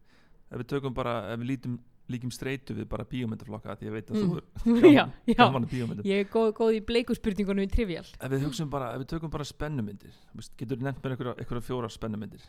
[0.50, 1.78] ef við tökum bara, ef við lítum
[2.12, 4.32] líkim streitu við bara bíómyndaflokka því ég veit að Mm.
[4.60, 5.04] þú er já,
[5.38, 6.04] gaman að bíómyndum.
[6.04, 8.04] Ég er góð, góð í bleikuspurningunum í trivial.
[8.20, 12.44] Ef við bara, ef við tökum bara spennumyndir veist, getur nefnt einhverja, einhverja fjóra spennumyndir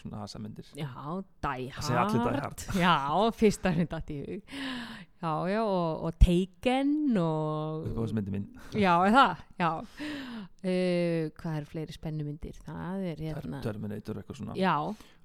[0.00, 0.88] svona asamyndir Já,
[1.44, 2.64] Die Það Hard.
[2.78, 2.94] Já,
[3.38, 4.42] fyrsta hreint að í hug
[5.18, 8.44] Já, já, og, og Taken og uppáhaldsmyndi mín.
[8.78, 9.70] Já, er það, já.
[10.62, 12.60] Uh, Hvað eru fleiri spennumyndir?
[12.62, 14.54] Það er hérna Terminator eitthvað svona.
[14.58, 14.76] Já.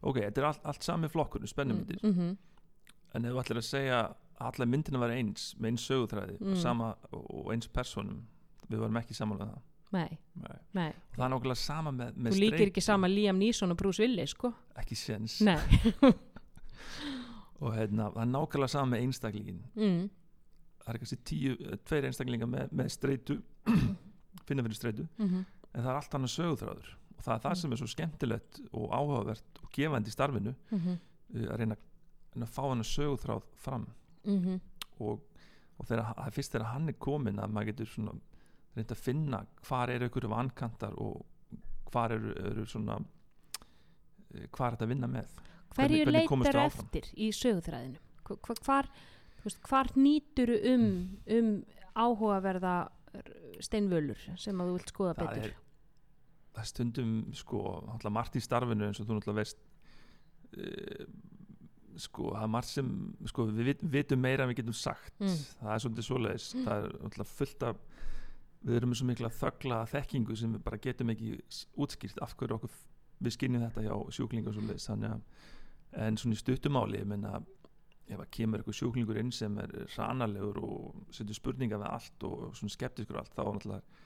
[0.02, 2.36] Ok, þetta er allt, allt sami flokkur spennumyndir, mm -hmm.
[3.14, 4.00] en ef þú ætlir að segja
[4.40, 6.52] að allar myndina var eins með eins sögutræði Mm.
[6.52, 8.26] og, sama, og eins personum
[8.70, 9.62] við varum ekki saman með það
[9.94, 10.58] Nei, Nei.
[10.74, 12.70] nei og það er nákvæmlega sama með, með Þú líkir streitu.
[12.72, 14.96] ekki sama Liam Neeson og Bruce Willis, sko ekki
[15.46, 15.58] Nei
[17.64, 20.02] og hérna, það er nákvæmlega sama með einstaklingin mm.
[20.84, 23.38] það er kannski tíu, eh, tveir einstaklingar með, með streitu
[24.48, 25.46] finna fyrir streitu Mm -hmm.
[25.74, 27.56] en það er allt annað sögutræður og það er það Mm.
[27.62, 30.98] sem er svo skemmtilegt og áhugavert og gefandi í starfinu Mm -hmm.
[31.52, 31.76] að reyna,
[32.36, 33.88] að fá hann sögutráð fram
[34.26, 34.60] Mm
[35.00, 35.20] og,
[35.80, 38.12] og þegar, fyrst þegar hann er komin að maður getur svona
[38.76, 41.26] reynd að finna hvar eru ykkur vankantar og
[41.94, 42.96] hvar eru, eru svona
[44.34, 45.40] eh, hvað er þetta að vinna með
[45.74, 47.98] Hverju leitar eftir í sögutræðinu?
[48.28, 48.90] Hva, hva, hvar,
[49.44, 50.84] veist, hvar nýtur um,
[51.34, 51.48] um
[51.98, 52.76] áhugaverða
[53.64, 55.50] steinvölur sem að þú vilt skoða það betur?
[55.50, 55.56] er,
[56.54, 57.62] það stundum sko,
[58.14, 59.64] margt í starfinu eins og þú náttúrulega veist
[60.58, 61.06] uh,
[62.06, 62.92] sko, það er margt sem
[63.30, 65.36] sko, við vit- vitum meira en við getum sagt Mm.
[65.62, 67.82] það er svolítið svoleiðis það er náttúrulega fullt af
[68.64, 71.34] við erum með svo mikla þögla þekkingu sem við bara getum ekki
[71.84, 72.78] útskýrt af hverju okkur
[73.24, 77.04] við skinnum þetta hjá sjúklingu og svoleiðis þannig að en svona í stuttumáli
[78.14, 82.56] ef að kemur eitthvað sjúklingur inn sem er ranalegur og setur spurninga við allt og
[82.60, 84.02] svona skeptiskur og allt þá náttúrulega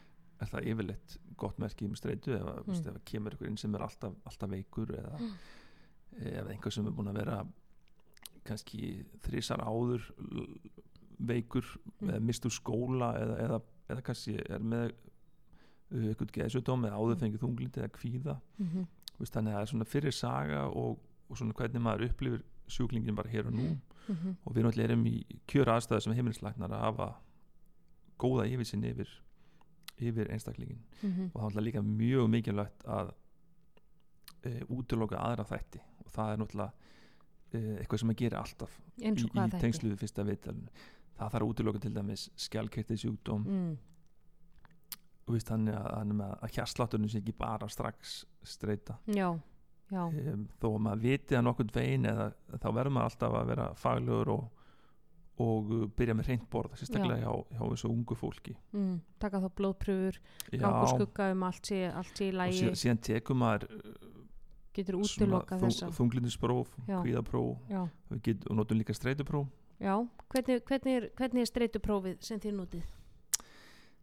[0.46, 2.74] er það yfirleitt gott merki um streitu ef, að, Mm.
[2.74, 2.82] mm.
[2.92, 5.22] ef að kemur eitthvað inn sem er alltaf, alltaf veikur eða
[6.18, 7.40] eða einhver sem er búin að vera
[8.48, 10.06] kannski þrísar áður
[11.18, 11.66] veikur
[12.00, 12.10] Mm.
[12.12, 17.22] eða mistur skóla eða, eða, eða kannski er með uh, eitthvað geðsjöldóm eða áður Mm.
[17.24, 18.40] fengið þunglind eða kvíða.
[18.58, 18.88] Mm -hmm.
[19.18, 23.16] Veist, þannig að það er svona fyrir saga og, og svona hvernig maður upplifir sjúklingin
[23.16, 23.70] bara hér og nú.
[23.70, 23.82] Mm
[24.46, 27.08] og við náttúrulega erum í kjöra aðstæðu sem heimilislæknar að hafa
[28.18, 29.10] góða yfirsinn yfir,
[30.00, 31.30] yfir einstaklingin -hmm.
[31.34, 33.14] og það er náttúrulega líka mjög mikilvægt að
[34.44, 35.80] e, útiloka aðra þætti.
[36.06, 36.72] Og það er náttúrulega
[37.52, 40.70] e, eitthvað sem að gera alltaf í, í tengslu við fyrsta viðtalinu
[41.18, 43.46] það þarf útiloka til dæmis skjálkirtið sjúkdóm.
[43.48, 43.78] Mm.
[45.28, 49.34] og þannig að, þannig að, að hérslátturinn sé ekki bara strax streyta Já,
[49.92, 50.04] já.
[50.08, 53.66] Um, þó að maður viti að nokkurn veginn eða þá verður maður alltaf að vera
[53.82, 54.46] faglegur og,
[55.44, 58.56] og uh, byrja með reynd borð sérstaklega hjá, hjá þessu ungu fólki.
[58.72, 58.96] Mm.
[59.20, 60.22] Taka þá blóðpröfur,
[60.54, 63.68] gangur skugga um allt sé, allt í og lægi síðan, síðan tekum maður
[64.78, 65.88] Getur útiloka þessa.
[65.98, 69.94] þunglindinspróf, Já, og, og notum líka streitupróf já.
[70.30, 72.84] Hvernig, hvernig, er, hvernig er streituprófið sem þið notið?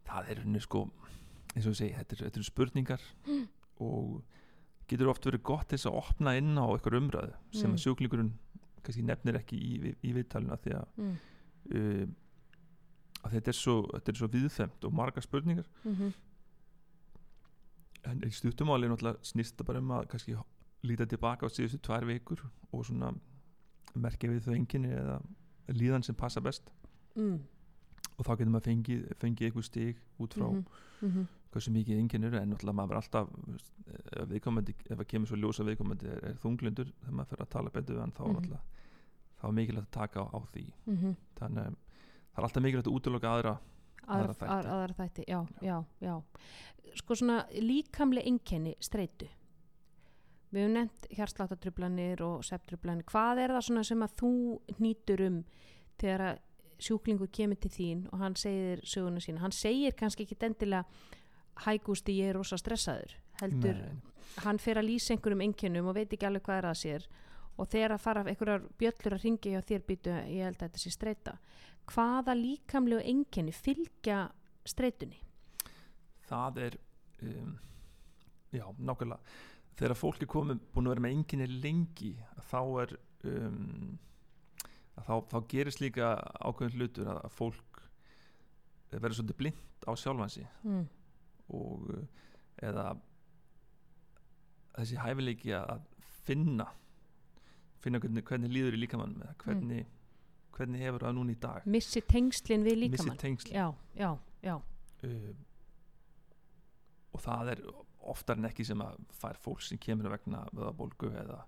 [0.05, 0.83] það er henni sko
[1.55, 3.47] eins og ég segi, þetta er- eru spurningar Mm.
[3.85, 4.23] og
[4.87, 7.75] getur oft verið gott þess að opna inn á eitthvað umræðu sem Mm.
[7.75, 8.33] að sjúklingurinn
[8.83, 11.15] kannski nefnir ekki í, í, í viðtalina því að, Mm.
[11.73, 12.05] uh,
[13.25, 16.13] að þetta er svo, er svo viðfemt og margar spurningar Mm
[18.05, 20.35] en í stuttumáli náttúrulega snýst það bara um að kannski
[20.85, 23.09] líta tilbaka á síðustu tvær vikur og svona
[23.97, 25.15] merkja við þau enginni eða
[25.73, 26.71] líðan sem passa best
[27.15, 27.39] mm.
[28.17, 30.65] og þá getur maður fengið, fengið einhver stig út frá Mhm,
[31.01, 31.25] mhm.
[31.51, 33.71] hversu mikið eru en náttúrulega maður er alltaf veist,
[34.89, 37.99] ef það kemur svo ljósa viðkomandi er, er þunglindur þegar maður fyrir að tala betur
[37.99, 38.33] hann þá Mhm.
[38.35, 38.61] náttúrulega
[39.39, 41.15] þá er mikilvægt að taka á, á því Mhm.
[41.39, 43.57] þannig að það er alltaf mikilvægt að útiloka aðra
[44.07, 44.69] aðra, þætti.
[44.69, 46.21] aðra, þætti já, já, já
[46.95, 49.27] sko svona líkamlega einkenni streitu
[50.55, 54.31] við hefum nefnt hjarsláttartrublanir og septrublanir, hvað er það svona sem að þú
[54.79, 55.41] nýtur um
[55.99, 56.41] þegar að
[56.85, 60.83] sjúklingur kemur til þín og hann segir söguna sína, hann segir kannski ekki endilega
[61.65, 63.15] hægústi ég er rosa stressaður.
[63.39, 64.25] Heldur, Nei.
[64.43, 67.07] hann fer að lýsa einhverjum einkennum og veit ekki alveg hvað er að sér.
[67.55, 70.81] Og þegar að fara einhverjar bjöllur að ringi hjá þér býtu, ég held að þetta
[70.83, 71.37] sé streita.
[71.87, 74.25] Hvaða líkamlegu einkenni fylgja
[74.67, 75.21] streitunni?
[76.27, 76.77] Það er
[77.23, 77.53] um,
[78.51, 79.21] já, nákvæmlega
[79.75, 82.11] þegar fólk er komið búin að vera með enginni lengi
[82.49, 82.95] þá er
[83.31, 83.97] um,
[85.03, 87.81] þá, þá gerist líka ákveðin hlutur að, fólk
[88.95, 90.85] verður svolítið blind á sjálfansi mm.
[91.57, 91.89] og
[92.63, 92.93] eða
[94.77, 95.83] þessi hæfileiki að
[96.25, 96.69] finna
[97.85, 99.89] finna hvernig, hvernig líður í líkamann með hvernig,
[100.55, 101.67] hvernig hefur það núna í dag.
[101.69, 103.65] Missi tengslin við missi líkamann tengsl já,
[103.99, 104.09] já,
[104.45, 104.55] já,
[105.05, 105.27] uh,
[107.13, 107.63] og það er
[108.11, 111.41] oftar en ekki sem að fær fólk sem kemur vegna vöðabólgu eða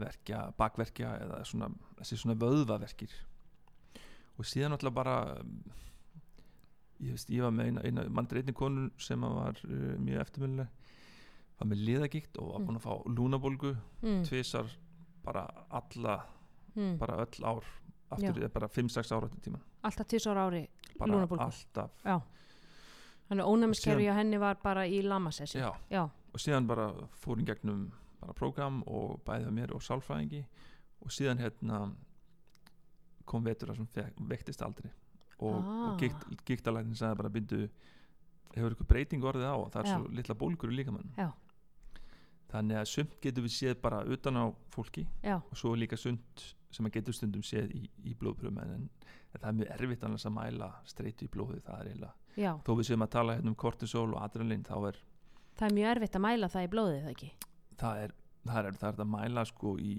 [0.00, 3.14] verkja, bakverkja eða svona, þessi svona vöðvaverkir
[4.38, 5.16] og síðan alltaf bara
[7.00, 10.78] ég veist, ég var með eina, eina mandreitni konur sem var uh, mjög eftirmjöluleg
[11.60, 12.66] var með liðagikt og var Mm.
[12.68, 13.70] búin að fá lúnabólgu
[14.02, 14.70] mm, tvisar
[15.24, 16.18] bara alla
[16.74, 16.94] mm.
[17.00, 17.64] bara öll ár
[18.10, 20.62] aftur, bara 5-6 ára til tíman alltaf tvisar ári
[20.98, 21.44] bara Lúnabólgu.
[21.44, 21.90] alltaf
[23.30, 26.02] þannig að ónæmiskerfi á henni var bara í lamasessi já, já,
[26.34, 26.90] og síðan bara
[27.22, 27.84] fór hún gegnum
[28.20, 30.42] bara prógram og bæðið mér og sálfræðingi.
[31.00, 31.78] Og síðan hérna
[33.24, 33.88] kom vetur að sem
[34.28, 34.90] vektist aldrei.
[35.40, 35.94] Og, Ah.
[35.94, 36.00] og
[36.44, 37.70] gíktalæknin sagði bara byrju
[38.56, 39.56] hefur ykkur breyting orðið á?
[39.72, 39.94] Það er Já.
[39.96, 41.30] svo litla bólgur í líkamann Já.
[42.52, 46.20] þannig að sumt getur við séð bara utan á fólki já, og svo líka sund
[46.70, 48.90] sem að getur stundum séð í, í blóðpröfum en,
[49.32, 52.52] en það er mjög erfitt annars að mæla streitu í blóði það er eiginlega já.
[52.66, 55.00] Þó við séum að tala hérna um kortisol og adrenalin þá er
[55.60, 57.30] það er mjög erfitt að mæla það í blóðið það ekki?
[57.80, 58.16] Það er,
[58.48, 59.94] það er, það er að mæla sko í,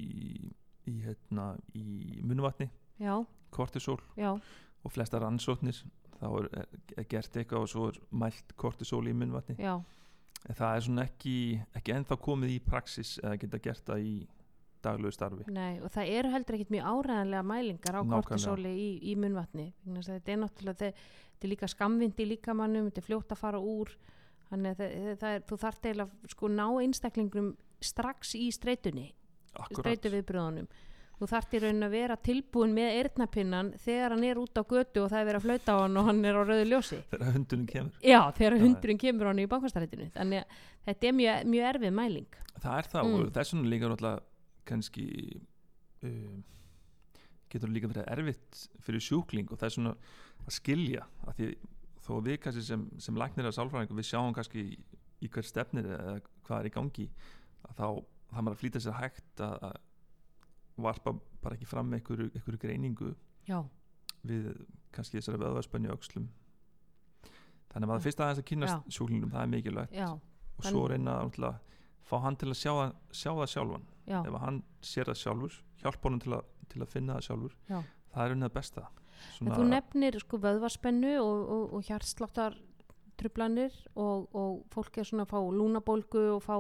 [0.90, 1.86] í, hérna, í
[2.26, 2.68] munvatni,
[3.02, 3.16] já,
[3.54, 4.32] kortisol já,
[4.82, 5.82] og flesta rannsóknir
[6.18, 9.76] þá er, er, er gert eitthvað og svo er mælt kortisol í munvatni já,
[10.42, 11.38] en það er svona ekki,
[11.78, 14.16] ekki ennþá komið í praxis eða geta gert það í
[14.86, 15.44] daglegu starfi.
[15.52, 20.12] Nei og það eru heldur ekkit mjög áræðanlega mælingar á kortisóli í, í munvatni að
[20.12, 20.94] þetta er náttúrulega þe-
[21.32, 23.94] þetta er líka skamvind í líkamannum þetta er fljótt að fara úr
[24.52, 29.10] þannig að það, það er, þú þarft eiginlega sko ná einstaklingum strax í streitunni
[29.56, 30.68] Akkurat, streitu viðbröðunum
[31.22, 35.04] þú þarft í raunin að vera tilbúin með eyrnapinnan þegar hann er út á götu
[35.04, 36.98] og það er verið að flauta á hann og hann er á rauðu ljósi.
[37.12, 38.00] Þegar hundunum kemur.
[38.02, 41.68] Já, þegar Já, hundurinn kemur á hann í bankvastarættinu þannig að þetta er mjög, mjög
[41.76, 42.32] erfið mæling.
[42.64, 43.14] Það er það Mm.
[43.22, 44.20] og þess vegna líka náttúrulega
[44.68, 45.08] kannski
[46.08, 46.42] um,
[47.52, 49.94] getur líka verið erfitt fyrir sjúkling og það er svona
[50.46, 51.52] að skilja að því
[52.02, 54.80] þó við kannski sem, sem læknir að sálfræðingu við sjáum kannski í,
[55.22, 56.16] í hver stefnir eða
[56.48, 57.08] hvað er í gangi
[57.68, 57.88] að þá
[58.32, 63.12] það maður að flýta sér hægt að, að varpa bara ekki fram einhverju, einhverju greiningu
[63.50, 63.60] já,
[64.28, 64.52] við
[64.96, 66.30] kannski þessari vöðvarspönni öxlum.
[67.72, 68.04] Þannig að Já.
[68.06, 69.96] fyrst aðeins að kynast sjúklingum það er mikilvægt.
[69.96, 70.10] Já,
[70.58, 71.24] og svo reyna að
[72.12, 72.74] fá hann til að sjá
[73.16, 73.86] sjá það sjálfan.
[74.10, 77.56] Já, ef hann sér það sjálfur hjálpa honum til að, til að finna það sjálfur
[77.70, 77.80] já.
[78.12, 78.88] það er unnið besta.
[79.42, 82.58] En þú nefnir sko vöðvarspennu og, og, og hjartsláttar
[83.22, 86.56] trublanir og, og fólk er svona að fá lúnabólgu og fá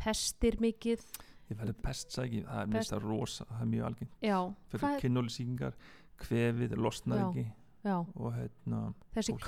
[0.00, 1.04] pestir mikið.
[1.52, 4.16] Ég verði pestsæki, það er Pest- mista rosa það er mjög algengt.
[4.72, 5.76] Fyrir hvað, kynólisíkingar,
[6.24, 6.74] kvefið
[7.84, 8.80] já, og hérna
[9.14, 9.46] þessi Fólk-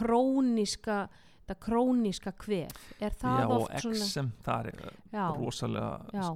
[1.47, 4.81] það króníska kvef er það já, oft svona XM, það er
[5.13, 6.27] já, rosalega já,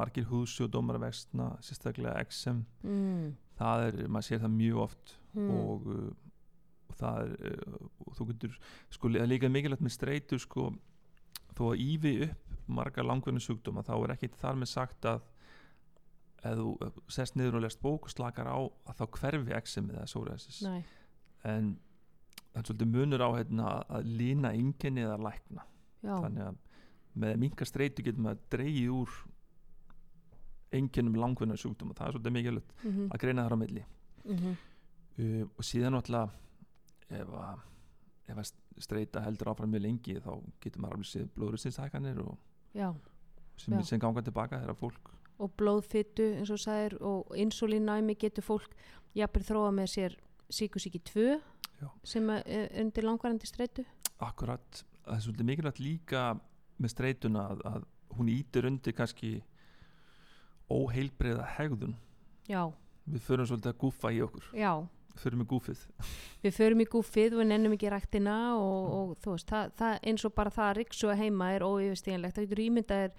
[0.00, 3.26] margir húðsjóðdómar að vextna sérstaklega XM mm,
[3.60, 6.08] það er, maður sér það mjög oft mm, og, uh,
[6.90, 8.58] og það er uh, og þú getur,
[8.96, 10.72] sko það er líka mikilvægt með streitu sko,
[11.54, 15.24] þó að ívi upp marga langvinni sjúkdóma þá er ekki þar með sagt að
[16.44, 16.68] ef þú
[17.12, 20.60] sest niður og lest bók og slakar á að þá hverfi exemið eða psoriasis.
[21.48, 21.74] En
[22.54, 25.66] það er svolítið munur á hérna, að lína einkenni eða lækna.
[26.04, 26.60] Já, þannig að
[27.24, 29.18] með minka streitu getur maður dreigið úr
[30.74, 33.84] einkennum langvinna sjúkdóma það er svolítið mikilvægt mhm, að greina þar á milli.
[34.24, 34.56] Mhm,
[35.18, 36.42] uh, og síðan náttúrulega
[37.14, 37.64] ef að,
[38.34, 38.52] að
[38.82, 40.32] streyta heldur áfram mjög lengi þá
[40.64, 42.38] getur maður alveg séð blóðrústinshækanir og
[42.74, 42.88] já.
[43.60, 48.74] sem, sem ganga tilbaka þegar fólk og blóðfytu eins og sagðir og insulínnæmi getur fólk
[49.18, 50.16] jafnir þróa með sér
[50.52, 51.38] síkusíki 2
[51.80, 51.88] Já.
[52.04, 53.84] sem er eh, undir langvarandi streitu?
[54.22, 56.24] Akkurat, það er svolítið mikilvægt líka
[56.80, 57.84] með streytuna að, að
[58.18, 59.32] hún ítir undir kannski
[60.70, 61.94] óheilbreiða hegðun.
[62.48, 62.64] Já,
[63.08, 64.46] við förum svolítið að gúfa í okkur.
[64.56, 64.72] Já,
[65.20, 65.82] förum með gúfið
[66.42, 68.94] við förum í gúfið og nennum ekki ræktina og, Mm.
[68.98, 72.46] og þú veist, það, það eins og bara það að riksu heima er óyfirstíðanlegt, það
[72.48, 73.12] getur ímyndað er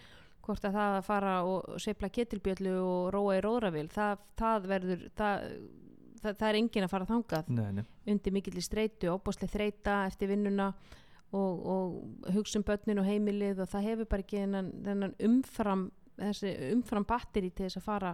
[0.46, 5.06] hvort að það að fara og seifla ketilbjöllu og róa í róðravil það, það verður
[5.16, 5.46] það,
[6.26, 7.84] það, það er engin að fara þangað nei, nei.
[8.14, 10.72] undir mikill í streitu, opbáslega þreita eftir vinnuna
[11.36, 16.54] og, og hugsa um börnin og heimilið og það hefur bara ekki þennan, umfram þessi
[16.72, 18.14] umfram batteri til þess að fara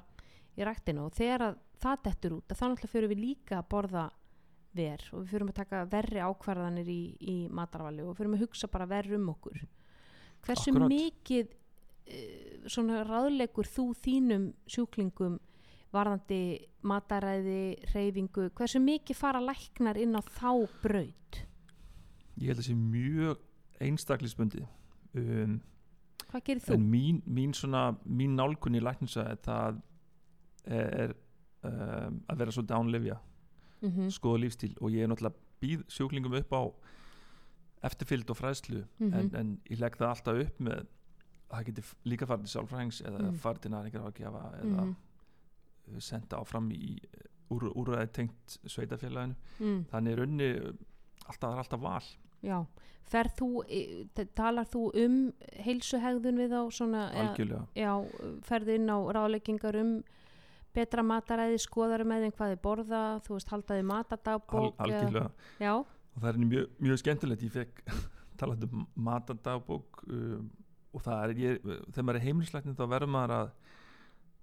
[0.57, 4.07] í ræktinu og þegar að það dettur út þá náttúrulega fyrir við líka að borða
[4.77, 8.69] ver og við fyrir að taka verri ákvarðanir í, í matarvali og fyrir að hugsa
[8.71, 9.63] bara verri um okkur
[10.45, 10.91] hversu Akkúrat.
[10.91, 15.39] mikið uh, svona ráðlegur þú þínum sjúklingum
[15.93, 21.41] varðandi mataræði, reyfingu hversu mikið fara læknar inn á þá braut
[22.37, 23.37] ég held að sé mjög
[23.81, 24.63] einstaklisbundi
[25.15, 25.59] um,
[26.31, 26.77] hvað gerir þú?
[26.79, 29.81] mín, mín svona mín nálkunni í læknisæði það
[30.71, 31.13] er
[31.65, 33.19] um, að vera svolítið ánlefja
[33.81, 34.09] Mm -hmm.
[34.13, 36.61] skoða lífstíl og ég er náttúrulega býð sjúklingum upp á
[37.83, 39.13] eftirfylgd og fræðslu Mhm.
[39.13, 40.85] en, en ég legg það alltaf upp með að
[41.57, 43.35] það geti f- líka farið til sálfræðings eða Mhm.
[43.41, 44.85] farið til næringarafgjafa eða Mhm.
[44.85, 44.95] mm.
[45.99, 46.97] Senda áfram í
[47.51, 50.49] úr, úrræði tengt sveitafélaginu mm, þannig er unni
[51.27, 52.07] alltaf, það er alltaf val.
[52.41, 52.57] Já,
[53.11, 53.49] ferð þú
[54.35, 55.17] talar þú um
[55.65, 57.67] heilsuhegðun við á svona eða- algjörlega.
[57.75, 57.91] Já,
[58.47, 59.91] ferðu inn á ráðleggingar um
[60.73, 65.31] betra mataræði, skoðar með þeim hvað þið borða, þú veist, haldaði Al, matadagbók eða- algjörlega.
[65.59, 67.41] Já, og það er mjög, mjög skemmtilegt.
[67.43, 67.83] Ég fekk
[68.39, 70.49] talað um matadagbók um,
[70.93, 71.61] og það er ég,
[71.91, 73.51] þegar maður er heimilislæknir þá verður maður að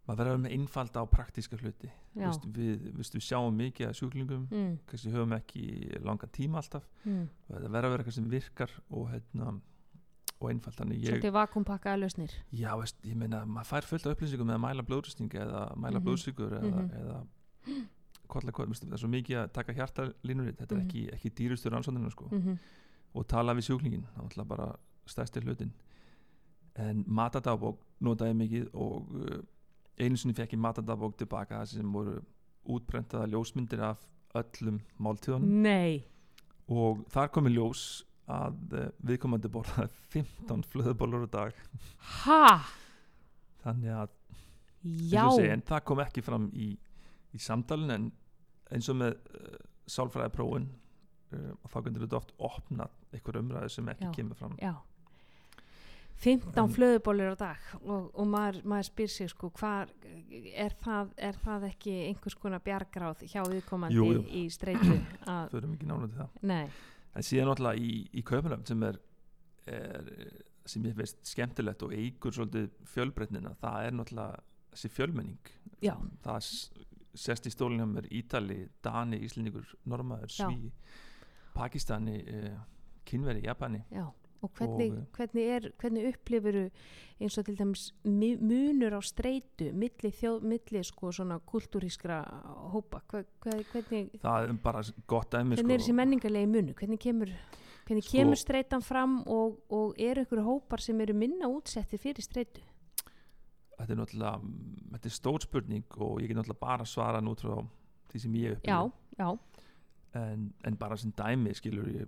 [0.08, 3.96] maður verður að með einfalda og praktíska hluti Vist, við, við, við sjáum mikið af
[3.98, 5.64] sjúklingum mm, kannski höfum ekki
[6.04, 7.26] langan tíma alltaf mm.
[7.48, 9.50] það verður að vera eitthvað sem virkar og, hérna,
[10.38, 14.58] og ég, svolítið vakumpakkaða lausnir já veist, ég meina maður fær fullt af upplýsingum með
[14.58, 16.06] að mæla blóðrýsting eða mæla Mhm.
[16.06, 16.90] blóðsigur eða, Mhm.
[17.02, 17.18] eða
[18.28, 20.86] kolla, kolla, það er svo mikið að taka hjartalínur þetta er Mhm.
[20.86, 22.58] ekki, ekki dýrustur ansvöndinu sko mm -hmm.
[23.14, 25.72] og tala við sjúklingin það alltaf bara stærsti hlutin
[26.76, 29.42] en matadagbók notaði mikið og uh,
[30.02, 32.18] einu sinni fekk ég matadagbók tilbaka sem voru
[32.68, 34.04] útbrentaða ljósmyndir af
[34.38, 35.62] öllum máltíðunum.
[35.64, 36.04] Nei,
[36.68, 37.84] og þar komi ljós
[38.28, 41.62] að uh, viðkomandi borðaði 15 flöðubólur á dag.
[42.24, 42.42] Ha?
[43.64, 44.12] Þannig að
[45.38, 46.68] segi, það kom ekki fram í,
[47.34, 48.10] í samtalin en
[48.74, 49.56] eins og með uh,
[49.88, 54.14] sálfræðiprófun uh, og þá getur þetta oft opnað einhver umræðu sem ekki Já.
[54.20, 54.58] kemur fram.
[54.60, 54.74] Já
[56.18, 59.90] 15 En- flöðubólur á dag og, og maður, maður spyr sig sko hvar
[60.54, 64.24] er það, er það ekki einhvers konar bjargráð hjá viðkomandi Jú, jú.
[64.40, 64.96] í streitu
[65.30, 66.66] að, förum ekki nána til það nei,
[67.14, 68.98] en síðan náttúrulega í, í Kaupanöfn sem er,
[69.70, 70.10] er
[70.68, 74.42] sem ég veist skemmtilegt og eigur svolítið fjölbreytnina, það er náttúrulega
[74.74, 75.52] þessi fjölmenning
[75.86, 75.94] Já.
[76.26, 76.70] það s-
[77.18, 80.28] sest í stólinu hjá mér Ítali, Dani, Íslendingur, Normaður.
[80.30, 80.68] Sví
[81.54, 82.58] Pakistani, uh,
[83.08, 84.04] Kynveri, Japani já
[84.42, 86.64] og hvernig, Og, hvernig er hvernig upplifuru
[87.20, 92.20] eins og til dæmis mi- munur á streitu milli, þjóð, milli sko svona kultúrískra
[92.72, 93.00] hópa?
[93.10, 93.24] Hver,
[93.72, 95.86] hvernig, það er bara gott dæmi hvernig er sko.
[95.88, 96.74] þessi menningarlegi munur?
[96.78, 97.32] Hvernig kemur
[97.88, 102.22] hvernig Sko- kemur streitan fram og, og eru ykkur hópar sem eru minna útsetti fyrir
[102.22, 102.60] streitu?
[103.78, 104.40] Þetta er náttúrulega
[104.92, 107.58] þetta er stór spurning og ég get náttúrulega bara svara nút frá
[108.12, 108.78] því sem ég já,
[110.14, 112.06] en, en bara sem dæmi skilur ég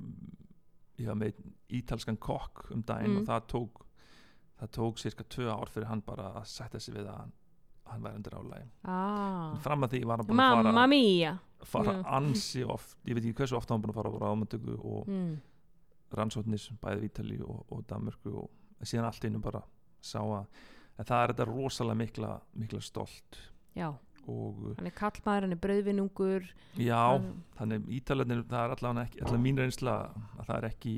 [1.01, 1.43] ég var með
[1.81, 3.21] ítalskan kokk um daginn Mm.
[3.23, 3.85] og það tók
[4.61, 7.33] það tók cirka tvö ár fyrir hann bara að setja sig við að hann,
[7.91, 9.55] hann væri undir álægi ah.
[9.65, 12.03] fram að því var hann búin að fara, mía fara Já.
[12.19, 15.33] ansi oft ég veit ekki hversu oft hann búin að fara á ráðmöndöku og mm.
[16.19, 19.63] rannsóknis bæði í Ítali og, og Danmörku og síðan allt einu bara
[20.01, 20.47] sá að
[21.01, 22.31] það er þetta rosalega mikla,
[22.61, 23.41] mikla stolt
[23.77, 23.89] já,
[24.27, 26.49] hann er kallmaður, hann er brauðvinungur
[26.79, 29.97] já, hann, þannig ítalarnir það er allavega ekki, allavega mín reynsla
[30.39, 30.95] að það er ekki,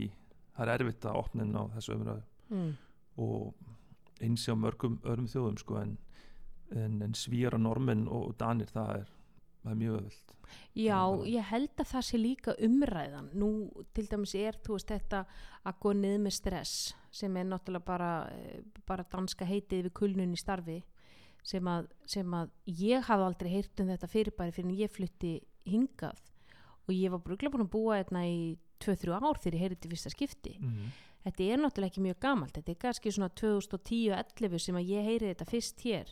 [0.56, 2.72] það er erfitt að opna inn á þessu umræðu mm.
[3.26, 5.96] og eins á mörgum öðrum þjóðum sko en,
[6.74, 9.16] en, en svíjar og normin og danir það er,
[9.62, 10.38] það er mjög öðvöld
[10.74, 13.28] Já, bara- ég held að það sé líka umræðan.
[13.32, 13.48] Nú
[13.94, 15.24] til dæmis er, þú veist, þetta
[15.64, 20.32] að gå niður með stress sem er náttúrulega bara, eh, bara danska heitið við kulnun
[20.32, 20.82] í starfi
[21.46, 25.32] sem að, sem að ég hafi aldrei heyrt um þetta fyrirbæri fyrir en ég flutti
[25.68, 26.20] hingað
[26.86, 28.42] og ég var bruglega búin að búa hérna í
[28.82, 30.54] 2-3 ár þegar ég heyrði þetta í fyrsta skipti.
[30.58, 30.92] mm.
[31.22, 35.28] Þetta er náttúrulega ekki mjög gamalt, þetta er kannski svona 2010-11 sem að ég heyri
[35.30, 36.08] þetta fyrst hér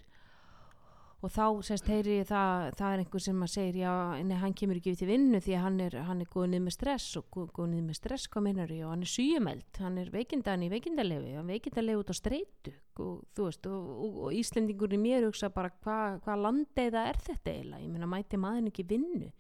[1.21, 3.93] og þá sérst heyri ég það, það er einhver sem að segir já,
[4.25, 6.65] nei, hann kemur ekki við til vinnu því að hann er, hann er góð niður
[6.65, 8.87] með stress og góð, góð niður með stress, hvað meinar ég?
[8.87, 12.73] Og hann er síumeld, hann er veikindan í veikindalefi hann veikindalefi út á streitu.
[13.01, 17.21] Og þú veist, og, og, og Íslendingur í mér hugsa bara hvað hva landeiða er
[17.29, 19.31] þetta eiginlega, ég meina mæti maður ekki vinnu?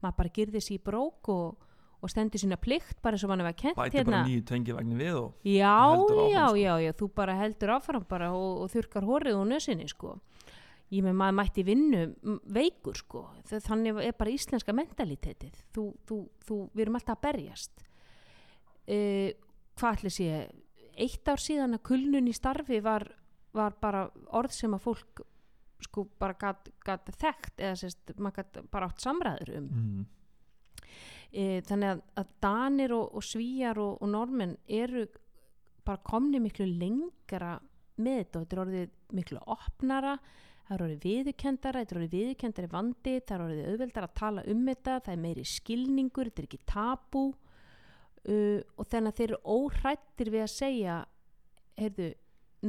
[0.00, 1.66] Maður bara gyrði sér í brók og,
[2.00, 5.44] og stendur sína plikt bara og hann hefur kent bæti bara nýju tengivagnin við og
[5.44, 5.72] Já,
[6.32, 6.56] já, sko.
[6.56, 10.18] já, já, þú bara heldur áfram bara og, og þurkar horrið úr nösinni, sko.
[10.90, 12.00] Ég með maður mætti vinnu
[12.50, 13.22] veikur, sko.
[13.46, 15.60] Þa- Þannig er bara íslenska mentalitetið.
[15.70, 16.18] Þú, þú,
[16.48, 17.84] þú, við erum alltaf að berjast.
[18.90, 19.30] Uh,
[19.78, 20.30] hvað ætli sé?
[21.00, 23.06] Eitt ár síðan að kulnun í starfi var,
[23.54, 25.22] var bara orð sem að fólk
[25.84, 26.36] sko bara
[26.84, 30.04] gat þekkt eða sérst, maður gat bara átt samræður um mm.
[31.32, 35.06] e, þannig að, að Danir og, og Svíjar og, og Normen eru
[35.86, 37.56] bara komni miklu lengra
[38.00, 40.14] með þetta og þetta er orðið miklu opnara
[40.70, 44.42] það er orðið viðurkendara, þetta er orðið viðurkendari vandi, það er orðið auðveldar að tala
[44.52, 47.22] um þetta, það er meiri skilningur, þetta er ekki tabú.
[48.20, 50.96] Uh, og þannig að þeir eru óhrættir við að segja,
[51.80, 52.06] heyrðu,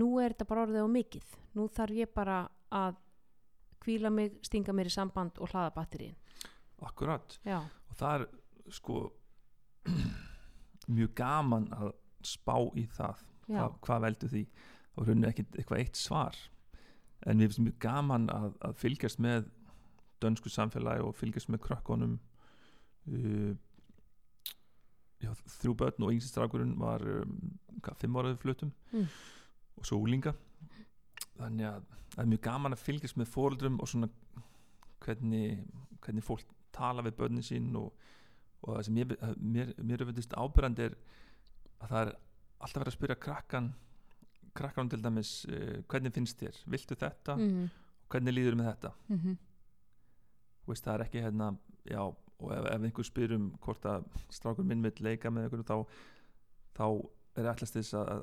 [0.02, 2.38] nú er þetta bara orðið á mikið, nú þarf ég bara
[2.74, 2.98] að
[3.86, 6.18] kvíla mig, stinga mér í samband og hlaða batterín.
[6.82, 7.38] akkurat.
[7.46, 9.02] Já, og það er sko
[10.96, 11.92] mjög gaman að
[12.26, 14.44] spá í það já, Hva, hvað veldur því.
[14.98, 16.42] Og rauninni ekkit eitthvað eitt svar
[17.26, 19.50] en mér finnst mjög gaman að, að fylgjast með
[20.22, 22.20] dönsku samfélagi og fylgjast með krökkunum.
[23.10, 23.56] Uh,
[25.22, 27.36] já, þrjú börn og yngsti strákurinn var um,
[27.82, 29.08] hvað, fimm áraðu flutum Mm.
[29.80, 30.34] og svo úlinga
[31.40, 34.10] þannig að það er mjög gaman að fylgjast með fóreldrum og svona
[35.02, 35.62] hvernig,
[36.04, 37.94] hvernig fólk tala við börnin sín og,
[38.62, 40.98] og það sem mér, mér, mér fundist ábyrrandi er
[41.82, 42.12] að það er
[42.62, 43.72] alltaf verið að spyrja krakkan
[44.54, 47.70] krakkan til dæmis uh, hvernig finnst þér, viltu þetta mm
[48.12, 49.38] hvernig líður með þetta -hmm.
[50.62, 51.48] Þú veist, það er ekki hérna
[51.90, 55.64] já, og ef, ef einhver spyr um hvort að strákur minn vill leika með einhverju
[55.64, 55.78] þá,
[56.78, 56.86] þá
[57.36, 58.22] er allast þess að,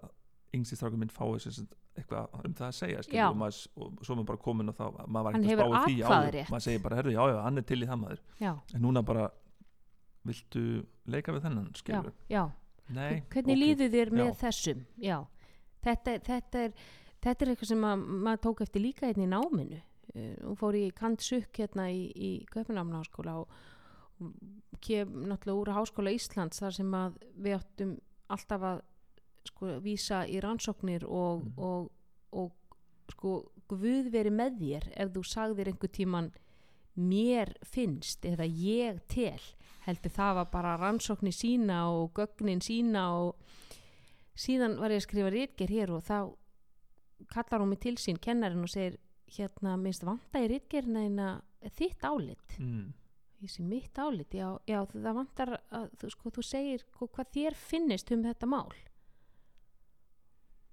[0.54, 3.28] yngsti strákur minn fái sagt eitthvað um það að segja skilur, Já.
[3.30, 5.84] og, maður, og svo er maður bara komin og þá maður var ekki að spá
[5.88, 8.52] því áður maður segir bara, herru, já, já, hann er til í það maður Já,
[8.74, 9.30] en núna bara,
[10.24, 10.64] viltu
[11.06, 12.44] leika við þennan, já, skilur já.
[12.88, 13.60] Nei, Hvernig ok.
[13.60, 14.34] líður þér með Já.
[14.40, 14.86] þessum?
[14.96, 15.16] Já,
[15.88, 16.72] þetta, þetta, er,
[17.24, 19.80] þetta er eitthvað sem að, maður tók eftir líka hérna í náminu.
[20.14, 23.48] Uh, Hún fór í Kantsuk hérna í, í Köpunamnaháskóla og
[24.82, 27.92] kem náttúrulega úr Háskóla Íslands þar sem að við áttum
[28.34, 28.80] alltaf að
[29.48, 31.52] sko, vísa í rannsóknir og, Mm.
[31.58, 31.90] og,
[32.32, 32.52] og
[33.14, 33.36] sko,
[33.68, 36.30] Guð veri með þér ef þú sagðir einhver tíman
[36.98, 39.42] mér finnst eða ég tel
[39.84, 43.36] heldur það var bara rannsóknir sína og gögnin sína og
[44.38, 46.18] síðan var ég að skrifa rítger hér og þá
[47.32, 48.98] kallar hún mig til sín kennarinn og segir
[49.34, 51.28] hérna minnst vanta í rítgerina eina
[51.74, 52.58] þitt álit.
[52.58, 52.94] Mm.
[53.38, 57.58] ég sé mitt álit, já, já það vantar að þú, sko, þú segir hvað þér
[57.58, 58.72] finnist um þetta mál.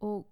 [0.05, 0.23] Og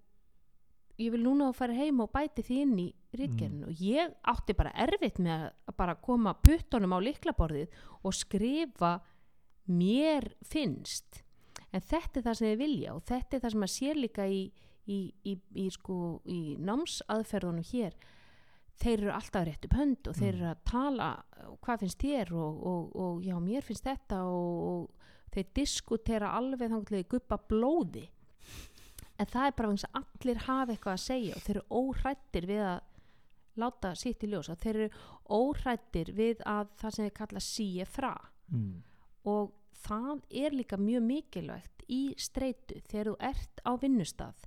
[0.97, 4.55] ég vil núna að fara heim og bæti því inn í rítgerinu og ég átti
[4.57, 8.95] bara erfitt með að bara koma puttunum á liklaborðið og skrifa
[9.69, 11.21] mér finnst
[11.73, 14.25] en þetta er það sem þið vilja og þetta er það sem að sé líka
[14.29, 14.41] í,
[14.87, 15.97] í, í, í, sko,
[16.29, 17.95] í námsaðferðunum hér
[18.83, 20.39] þeir eru alltaf rétt upp hönd og þeir Mm.
[20.41, 21.09] eru að tala
[21.63, 26.69] hvað finnst þér og, og, og já mér finnst þetta og, og þeir diskutera alveg
[26.73, 28.07] þanglega guppa blóði
[29.21, 32.47] en það er bara vegna að allir hafa eitthvað að segja og þeir eru óhrættir
[32.49, 32.81] við að
[33.61, 34.89] láta sitt í ljós og þeir eru
[35.37, 38.13] óhrættir við að það sem þeir kalla síe fra
[38.53, 38.81] Mm.
[39.25, 39.53] og
[39.83, 44.45] það er líka mjög mikilvægt í streitu þegar þú ert á vinnustaf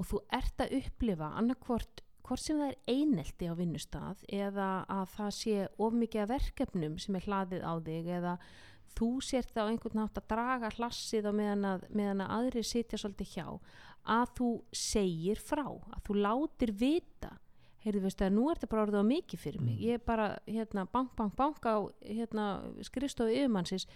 [0.00, 5.06] og þú ert að upplifa annarkvort hvort sem það er einelti á vinnustaf eða að
[5.16, 8.34] það sé of mikið verkefnum sem er hlaðið á þig eða
[8.98, 13.00] þú sért á einhvern nátt að draga hlassið á meðan að, meðan að aðri sitja
[13.00, 13.46] svolítið hjá
[14.10, 17.34] að þú segir frá, að þú látir vita.
[17.84, 19.76] Heyrðu veistu að nú er þetta bara orðið á mikið fyrir mig.
[19.76, 19.84] Mm.
[19.86, 22.46] ég er bara hérna bank, bank, bank á hérna
[22.84, 23.86] skrifstofu yfirmannsins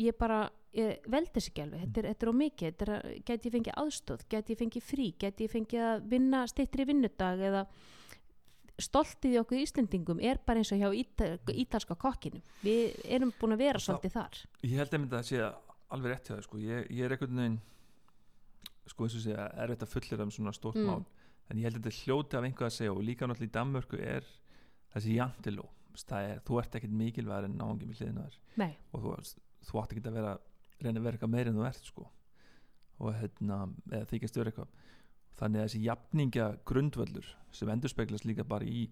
[0.00, 1.80] ég bara, ég veldi þessi ekki alveg.
[1.86, 4.86] Þetta er, þetta er á mikið, þetta er, gæti ég fengið aðstóð gæti ég fengið
[4.86, 7.64] frí, gæti ég fengið að vinna stittri vinnudag eða
[8.82, 13.54] stoltið í okkur Íslendingum er bara eins og hjá íta, ítalska kokkinu við erum búin
[13.54, 14.38] að vera svolítið þar.
[14.64, 15.42] Ég held að það sé
[15.92, 16.58] alveg rétt hjá þau sko.
[16.62, 17.58] ég, ég er einhvern veginn
[18.88, 20.88] sko eins og segja, erfitt að fullir um svona stórt Mm.
[20.88, 21.04] mál.
[21.50, 23.56] En ég held að þetta er hljóti af einhvað að segja og líka náttúrulega í
[23.58, 24.24] Danmörku er
[24.94, 28.76] þessi jantiló það er, þú ert ekkert mikilvægur en náðungi við hliðina á þér.
[28.92, 30.32] Og þú, þú átt ekki að vera
[30.82, 32.06] reyna að vera eitthvað meira en þú ert sko.
[33.02, 33.58] Og hérna,
[33.90, 34.72] eða þykist vera eitthvað.
[35.38, 38.86] Þannig að þessi jafningja grundvöllur sem endurspeglast líka bara í,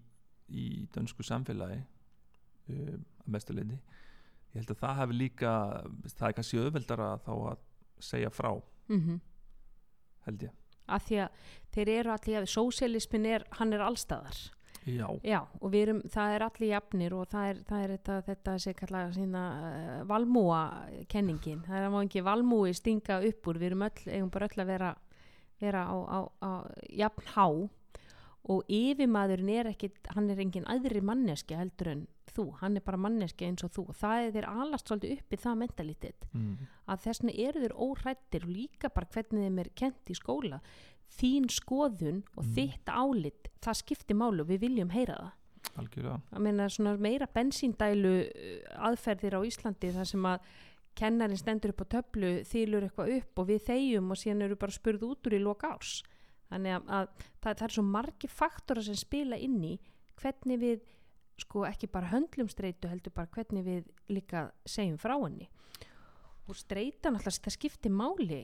[0.49, 3.77] í dönsku samfélagi um, að mestuleiti
[4.51, 5.51] ég held að það hefur líka
[6.11, 7.61] það er kannski auðveldara þá að
[8.03, 8.51] segja frá,
[8.91, 9.19] mm
[10.25, 10.57] held ég.
[10.91, 14.41] Að því að þeir eru allir að sósialismin er, hann er allstaðar
[14.85, 18.15] já, Já, og við erum, það er allir jafnir og það er, það er þetta,
[18.29, 20.61] þetta sem kalla sína uh, valmúa
[21.11, 24.49] kenningin, það er að má ekki valmúi stinga upp úr, við erum öll, eigum bara
[24.49, 24.95] öll að vera,
[25.61, 26.51] vera á, á, á
[27.03, 27.45] jafn há.
[28.49, 31.99] Og yfirmaðurinn er ekki, hann er engin aðri manneski heldur en
[32.31, 33.83] þú, hann er bara manneski eins og þú.
[33.91, 36.55] Og það er þeir alast svolítið upp í það mentalitet mm,
[36.89, 40.61] að þessna eru þeir óhrættir og líka bara hvernig þeim er kent í skóla
[41.17, 42.53] þín skoðun og Mm.
[42.55, 45.31] þitt álit það skiptir málu og við viljum heyra það.
[45.77, 46.39] Algjörlega.
[46.39, 50.39] Meina svona meira bensíndælu uh, aðferðir á Íslandi þar sem að
[50.95, 54.71] kennarinn stendur upp á töflu þýlur eitthvað upp og við þegjum og síðan eru bara
[54.75, 56.01] spurð út úr í loka árs.
[56.51, 57.07] Þannig að, að
[57.39, 59.77] það, það er svo margi faktora sem spila inn í
[60.19, 60.81] hvernig við
[61.39, 65.47] sko ekki bara höndlum streitu heldur bara hvernig við líka segjum frá henni.
[66.49, 68.41] Og streita náttúrulega það skiptir máli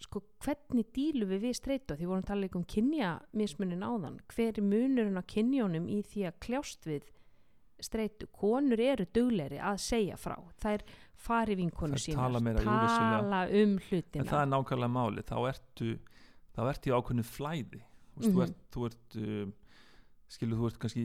[0.00, 4.18] sko hvernig dílu við við streitu því vorum að tala líka um kynja mismunin áðan.
[4.30, 7.08] Hver er munurinn á kynjónum í því að kljást við
[7.80, 10.36] streitu konur eru dugleiri að segja frá.
[10.62, 10.82] Þær
[11.18, 12.40] fari vinkonu sínar tala
[13.22, 15.90] tala um en hlutina það er nákvæmlega máli þá ertu,
[16.54, 17.82] þá ertu í ákveðnu flæði.
[18.18, 18.34] Þú, Mhm.
[18.34, 19.52] þú ert, þú ert um,
[20.28, 21.04] skilur þú ert kannski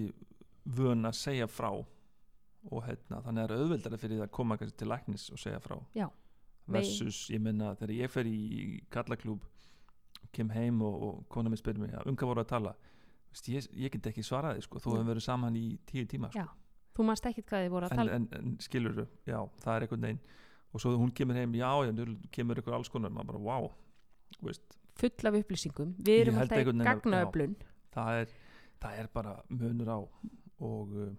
[0.65, 1.69] vön að segja frá.
[2.71, 5.77] Og hérna, þannig er auðveldara fyrir það að koma kannski til læknis og segja frá.
[5.93, 6.09] Já.
[6.67, 9.43] Versus, ég menna þegar ég fer í kallaklúb
[10.33, 12.75] kem heim og, og kona mér spyrir mig að unga voru að tala?
[13.33, 14.93] Vist, ég, ég get ekki svaraði sko, Nei.
[14.93, 16.47] hefur verið saman í tíu tíma sko.
[16.93, 19.85] Þú manst ekkit hvað þið voru að en, tala en, en skilur já, það er
[19.85, 20.21] einhvern veginn.
[20.73, 23.71] Og svo hún kemur heim, já, já, nú kemur ykkur alls konar, maður bara, wow
[24.41, 25.93] veist, full af upplýsingum.
[25.99, 27.55] Við Ég erum alltaf í gagnaöflun.
[27.93, 28.33] það er,
[28.81, 29.99] það er bara munur á.
[30.63, 31.11] Og uh,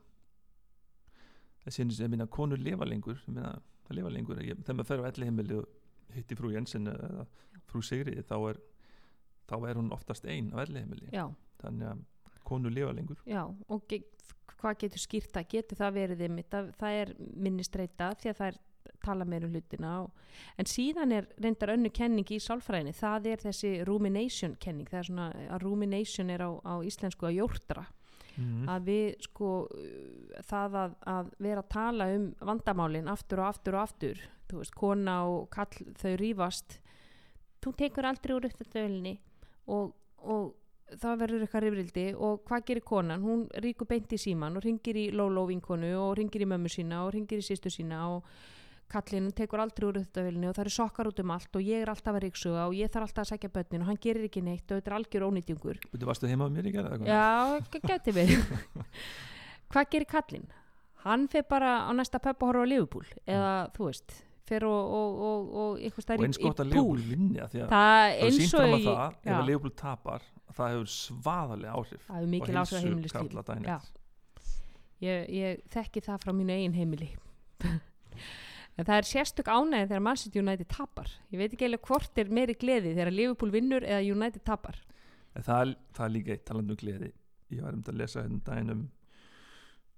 [1.65, 3.57] þessi einu sem minna konur lifa lengur ég minna,
[3.87, 4.43] það lifa lengur.
[4.45, 7.27] Ég, þegar maður fer á elli heimili og hitti frú Jensen eða
[7.71, 8.61] frú Sigri þá er,
[9.51, 11.27] þá er hún oftast ein á elli heimili já,
[11.63, 12.05] þannig að
[12.45, 13.23] konur lifa lengur.
[13.29, 14.03] Já, og ge
[14.65, 18.39] hvað getur skýrt það, getur það verið einmitt að það er minni streita því að
[18.39, 18.61] það er
[19.05, 20.23] tala meir um hlutina og,
[20.61, 25.09] en síðan er reyndar önnu kenning í sálfræðinni, það er þessi rumination kenning, það er
[25.11, 25.27] svona
[25.57, 27.85] að rumination er á, á íslensku að jórtra
[28.37, 28.65] mm.
[28.71, 29.51] að við sko
[30.49, 34.75] það að, að vera að tala um vandamálin aftur og aftur og aftur þú veist,
[34.79, 36.79] kona og kall þau rífast
[37.65, 39.15] þú tekur aldrei úr uppdöðulinni
[39.73, 40.53] og, og
[41.01, 44.99] það verður eitthvað rifrildi og hvað gerir konan hún ríkur beint í síman og ringir
[45.01, 48.29] í Lóló vinkonu og ringir í mömmu sína og ringir í sýstu sína og
[48.93, 51.91] kallinn tekur aldrei úr uppdöðulinni og það eru sokkar út um allt og ég er
[51.93, 54.67] alltaf að ríksuga og ég þarf alltaf að sækja börnin og hann gerir ekki neitt
[54.71, 57.25] og þetta er algjör ónýtjungur Þú varstu heima á mér í gerð Já,
[57.73, 58.45] g- gæti verið.
[59.75, 60.47] Hvað gerir kallinn?
[61.05, 64.15] Hann fer bara á næsta pöpp og horfa á Liverpool eða þú veist
[64.45, 66.45] fer og, og, og, og eitthvað og stær eins í,
[67.49, 71.77] því að Það er eins og að það ef að Leopold tapar það hefur svaðalega
[71.79, 73.81] áhrif það er mikil áhrif á heimilistíl
[75.05, 77.11] ég, ég þekki það frá mínu eigin heimili
[78.75, 81.13] en það er sérstök ánægð þegar Man City United tapar.
[81.31, 84.81] Ég veit ekki eiginlega hvort er meiri gleði þegar Liverpool vinnur eða United tapar.
[85.35, 87.15] Það, það er líka eitt talandu gleði.
[87.55, 88.85] Ég var um að lesa hérna um daginn um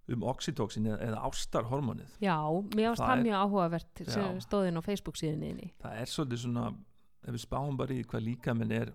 [0.07, 2.37] um oxytocin eða, eða ástarhormonið Já,
[2.77, 4.03] mér varst Það mjög áhugavert
[4.45, 6.66] stóðin á Facebook síðunni það er svolítið svona
[7.27, 8.93] ef við spáum bara í hvað líkaminn er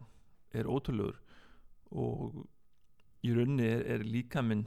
[0.56, 1.20] er ótrúlegur
[1.92, 2.46] og
[3.26, 4.66] í rauninni er, er líkaminn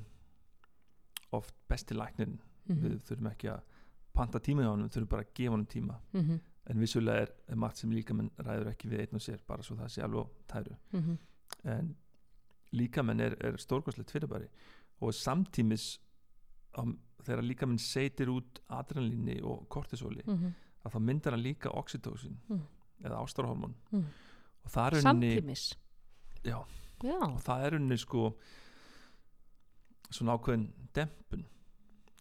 [1.34, 2.40] oft besti læknirinn.
[2.68, 3.73] Mm við þurfum ekki að
[4.14, 6.00] panta tíma hjá hann þurfum bara að gefa hann tíma.
[6.12, 6.40] -hmm.
[6.66, 9.76] en vissulega er, er margt sem líkaminn ræður ekki við einn og sér bara svo
[9.76, 10.76] það sé alveg tæru.
[10.92, 11.18] Mm
[11.64, 11.96] en
[12.72, 14.48] líkamenn er, er stórkostlegt fyrirbæri.
[15.00, 16.00] Og samtímis
[16.78, 20.52] um, þegar líkamenn seitir út adrenalíni og kortisóli -hmm.
[20.84, 22.60] að þá myndar hann líka oxytocin Mm.
[23.04, 24.04] eða ástarhormón Mm.
[24.64, 25.78] og það er unni Samtímis?
[26.44, 26.64] Já,
[27.04, 28.36] Já, og það er unni sko
[30.10, 31.44] svona ákveðin dempun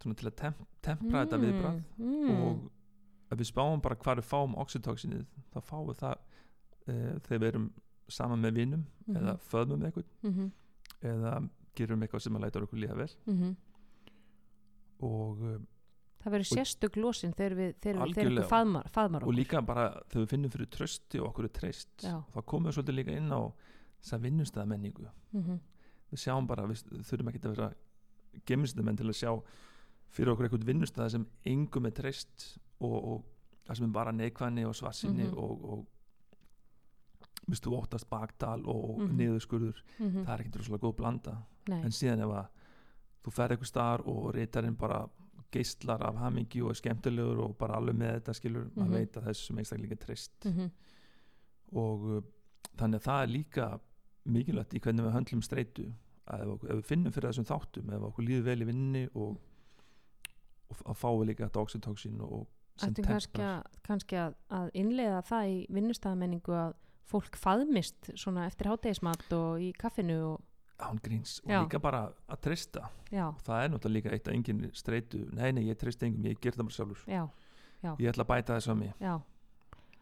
[0.03, 2.29] svona til að temp, tempra þetta viðbrað mm.
[2.35, 2.69] og
[3.33, 6.15] ef við spáum bara hvar við fáum oxytocinið þá fáum við það
[6.87, 6.93] e,
[7.25, 7.67] þegar við erum
[8.11, 9.17] saman með vinnum Mhm.
[9.19, 10.49] eða föðmum eitthvað mm -hmm.
[11.09, 13.55] eða gerum eitthvað sem að læta okkur líða vel Mhm.
[15.03, 15.67] og, um,
[16.23, 20.21] Það verður sérstök losin þegar við, þegar við, þegar faðmar, faðmar og líka bara þegar
[20.23, 23.41] við finnum fyrir trösti og okkur er treyst þá komum við svolítið líka inn á
[23.99, 25.59] þess að vinnustæða menningu mm
[26.13, 27.73] við sjáum bara, við þurfum ekki að vera
[28.45, 29.31] gemistamenn til að sjá
[30.13, 32.47] fyrir okkur eitthvað vinnustæða sem engum er treyst
[32.79, 33.23] og, og
[33.67, 35.37] það sem er bara neikvæðni og svarsinni Mhm.
[35.37, 35.87] og, og
[37.49, 39.17] viðstu óttast bakdal og, og Mhm.
[39.19, 40.25] niðurskurður -hmm.
[40.25, 41.37] það er ekki droslega góð blanda
[41.67, 42.47] Nei, en síðan ef að
[43.23, 45.09] þú fer eitthvað staðar og reytarinn bara
[45.51, 48.73] geistlar af hamingi og er skemmtilegur og bara alveg með þetta skilur, Mhm.
[48.75, 50.69] maður veit að þessum einstaklinga er treyst mm -hmm.
[51.77, 52.21] og uh,
[52.77, 53.79] þannig að það er líka
[54.25, 55.93] mikilvægt í hvernig við höndlum streitu
[56.27, 59.37] að ef við finnum fyrir þessum þáttum ef okkur líður vel í vinninni og,
[60.85, 62.47] og að við líka oxytocin og
[62.79, 66.73] sem Ættum kannski, að, kannski að, að innleiða það í vinnustæðamenningu að
[67.09, 70.41] fólk faðmist svona eftir hátegismat og í kaffinu og
[70.83, 71.59] án gríns og Já.
[71.61, 72.87] líka bara að treysta.
[73.11, 76.25] Já, og það er náttúrulega líka eitt að enginn streitu nei, nei, ég treyst engum,
[76.25, 77.05] ég ger það bara sjálfur.
[77.07, 77.23] Já,
[77.99, 78.91] ég ætla að bæta þess að mig.
[79.03, 79.13] Já,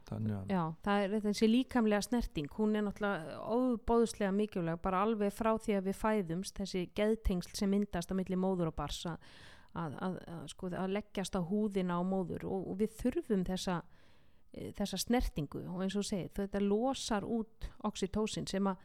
[0.07, 2.49] þannig að já það er þessi líkamlega snerting.
[2.57, 7.73] Hún er náttúrulega óbóðslega mikilvæg bara alveg frá því að við fæðumst þessi geðtengsl sem
[7.75, 9.03] myndast á milli móður og bars
[9.73, 13.81] að, að, að, sko, að leggjast á húðina á móður og, og við þurfum þessa
[14.53, 18.77] eh, þessa snertingu og eins og þú segir þetta losar út oxytocin sem að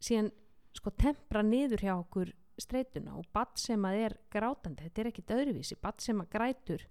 [0.00, 0.30] síðan
[0.78, 5.30] sko tempra niður hjá okkur streituna og badd sem að er grátandi, þetta er ekkit
[5.36, 6.84] öðruvísi badd sem að grætur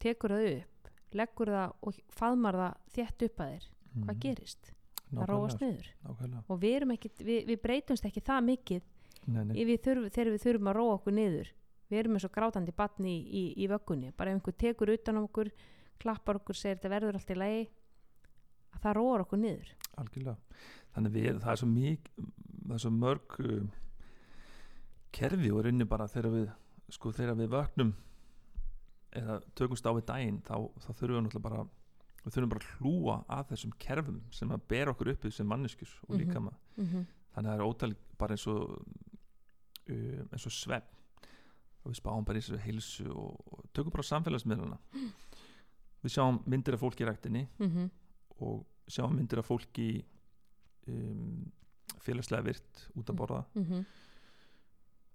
[0.00, 3.68] tekur það upp, leggur það og faðmar það þétt upp að þér
[3.98, 4.20] hvað Mhm.
[4.20, 4.72] gerist?
[5.08, 8.82] Það róast niður nákvæmlega og við, ekkit, við, við breytumst ekki það mikið
[9.26, 9.64] nei, nei.
[9.64, 11.48] Við þurf, þegar við þurfum að róa okkur niður
[11.90, 14.12] við erum eins og grátandi batni í, í, í vöggunni.
[14.16, 15.50] Bara ef einhver tekur utan á okkur
[15.98, 17.62] klappar okkur, segir þetta verður allt í lagi
[18.74, 19.70] að það róar okkur niður.
[19.98, 20.36] Algjörlega.
[20.94, 22.10] Þannig við, það er svo mjög
[22.68, 23.62] það er svo mörg uh,
[25.12, 26.48] kerfi og rinni bara þegar við
[26.92, 27.94] sko þegar við vöknum
[29.18, 31.62] eða tökumst á við daginn þá, þá þurfum við náttúrulega bara
[32.24, 35.92] við þurfum bara að hlúa að þessum kerfum sem að bera okkur upp sem manneskjur
[36.08, 36.18] og Mhm.
[36.20, 36.52] líkama.
[36.76, 37.04] Mm -hmm.
[37.34, 38.70] þannig að það er ótal bara eins og
[39.88, 40.94] uh, eins og svepp
[41.88, 44.76] og við spáum bara í þessu heilsu og, og tökum bara samfélagsmiðluna
[46.04, 47.88] við sjáum myndir af fólki í ræktinni Mm
[48.38, 50.04] og sjáum myndir af fólki
[50.86, 51.48] um,
[51.98, 53.40] félagslega virt út að borða.
[53.58, 53.80] Mhm.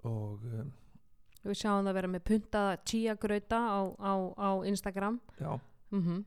[0.04, 0.74] og um,
[1.46, 5.22] við sjáum það vera með puntaða chia grauta á, á, á Instagram.
[5.40, 5.60] Já.
[5.92, 6.26] Mm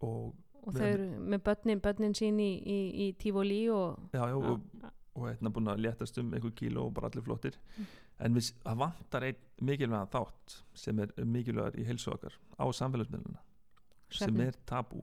[0.00, 4.36] og, og þau eru með börnin, börnin sín í, í, í Tivoli og já, já,
[4.36, 4.60] og,
[5.18, 7.58] og hérna búin að léttast um einhver kíló og bara allir flottir.
[7.76, 7.88] Mm.
[8.18, 13.42] En við, það vantar einn mikilvægan þátt sem er mikilvægar í heilsu okkar á samfélagsmiðluna
[14.18, 15.02] sem er tabú.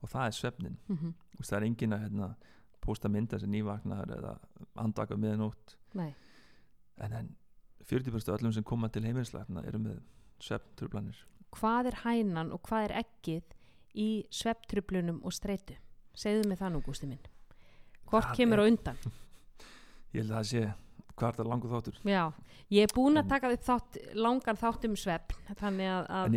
[0.00, 2.26] Og það er svefnin mm það er engin að hérna,
[2.84, 4.34] posta mynda sem nývagnar eða
[4.76, 6.10] andvaka meðanótt Nei,
[7.00, 7.30] en, en
[7.88, 10.02] 40% af öllum sem koma til heimilislækna eru með
[10.44, 11.22] svefntrublanir
[11.56, 13.56] hvað er hænan og hvað er ekkið
[13.98, 15.76] í svepptröflunum og streitu?
[16.14, 17.22] Segðu mig það nú Gústi minn.
[18.10, 19.00] Hvort Það kemur á undan?
[20.14, 20.62] Ég held að það sé
[21.20, 21.98] hvað er það langur þáttur?
[22.08, 22.22] Já,
[22.72, 26.34] ég er búin að En- taka upp þátt, langan þátt um svepp þannig að, að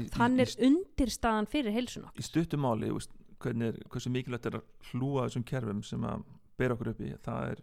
[0.00, 4.64] í, hann í, er undirstaðan fyrir heilsuna í, í stuttumáli er, hversu mikilvægt er að
[4.92, 6.24] hlúa þessum kerfum sem að
[6.58, 7.62] bera okkur upp í það er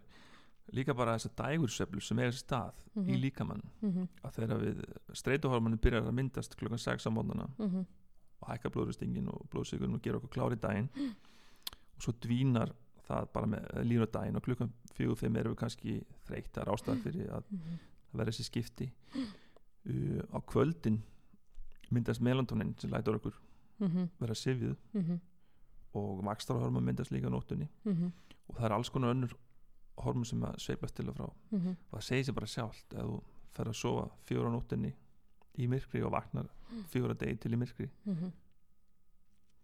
[0.76, 3.20] líka bara þessar dægurseflu sem er stað í Mhm.
[3.24, 4.84] líkamann mm -hmm, að þegar við
[5.18, 7.86] streituhormonu byrjar að myndast klukkan 6 á mótnana mm
[8.40, 10.88] og hækka blóðröstingin og blóðsíkurinn og gera okkur klári daginn
[11.96, 12.70] og svo dvínar
[13.10, 15.96] það bara með línu á daginn og klukkan 4-5 erum við kannski
[16.28, 16.52] þreytt.
[16.54, 17.80] Það er ástæða fyrir að mhm,
[18.10, 18.88] það verður þessi skipti.
[19.90, 21.00] Uh, á kvöldin
[21.90, 23.36] myndast melantónin sem lætur okkur
[23.80, 24.76] mhm, vera sifjuð
[25.96, 27.68] og vakstarhormon myndast líka á nóttunni.
[27.84, 28.12] Mhm,
[28.50, 29.34] og það er alls konar önnur
[30.00, 31.28] hormon sem að sveiflast til og frá.
[31.50, 33.22] Mhm, og það segir sér bara sjálft ef þú
[33.56, 34.92] fer að sofa fjóra á nóttunni
[35.58, 36.48] í myrkri og vaknar
[36.92, 38.30] fjóra degi til í myrkri mhm.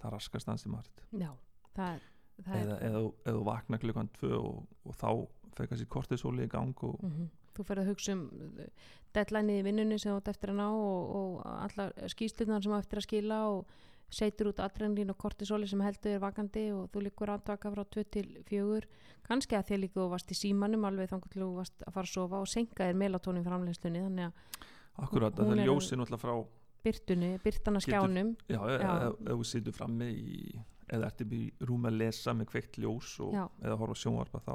[0.02, 1.04] það raskast ansi margt.
[1.12, 1.30] Já,
[1.76, 2.02] það er
[2.44, 5.08] eða, eða, þú- vaknar klukkan tvö og, og þá
[5.56, 7.30] fer kannski kortisóli í gang og mhm.
[7.56, 8.24] þú ferð að hugsa um
[9.16, 12.76] deadlineið í vinnunni sem þú átt eftir að ná og, og allar skýslunar sem þú
[12.76, 13.76] átt eftir að skila og
[14.12, 18.04] seitur út adrenalín og kortisóli sem heldur þér vakandi og þú líkur andvaka frá 2
[18.14, 18.86] til 4
[19.26, 22.06] kannski að þér líka þú varst í símanum alveg þannig til þú varst að fara
[22.06, 26.04] að sofa og senka þér melatónin framleyslunni þannig að akkurat að það er- er ljósin
[26.04, 26.36] alltaf frá
[26.86, 28.28] byrtunni, byrtan að Getur- skjánum.
[28.46, 30.60] Já, eða ef ef þú situr frammi í,
[30.92, 34.54] eða ert upp í rúmi að lesa með kveikt ljós og, eða horfa sjónvarpa þá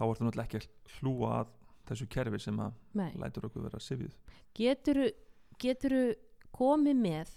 [0.00, 1.52] þá ertu náttúrulega ekki að hlúa að
[1.90, 3.10] þessu kerfi sem að Nei.
[3.20, 4.16] lætur okkur vera sifjuð.
[4.56, 5.06] Geturu,
[5.60, 6.02] geturu
[6.56, 7.32] komið með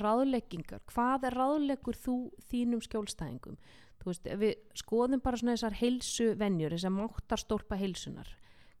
[0.00, 2.16] ráðleggingar, hvað ráðleggur þú
[2.48, 3.58] þínum skjólstæðingum?
[4.00, 8.30] Þú veist, við skoðum bara svona þessar heilsu venjur, þessar máttarstólpa heilsunar,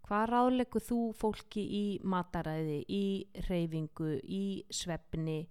[0.04, 3.04] hvað ráðleggur þú fólki í mataræði í
[3.46, 5.44] reyfingu, í svefni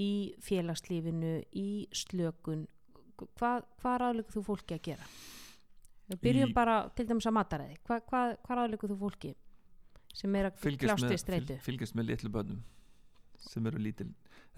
[0.00, 2.66] í félagslífinu í slökun.
[3.14, 5.08] Hvað, hvað ráðleggur þú fólki að gera?
[6.10, 7.76] Við byrjum Í- bara til dæmis að mataræði.
[7.86, 9.34] Hvað, hvað, hvað ráðleggur þú fólki
[10.14, 11.54] sem er að kljást með, við streitu?
[11.54, 12.62] fylg, fylgjast með litlu börnum
[13.44, 14.10] sem eru lítil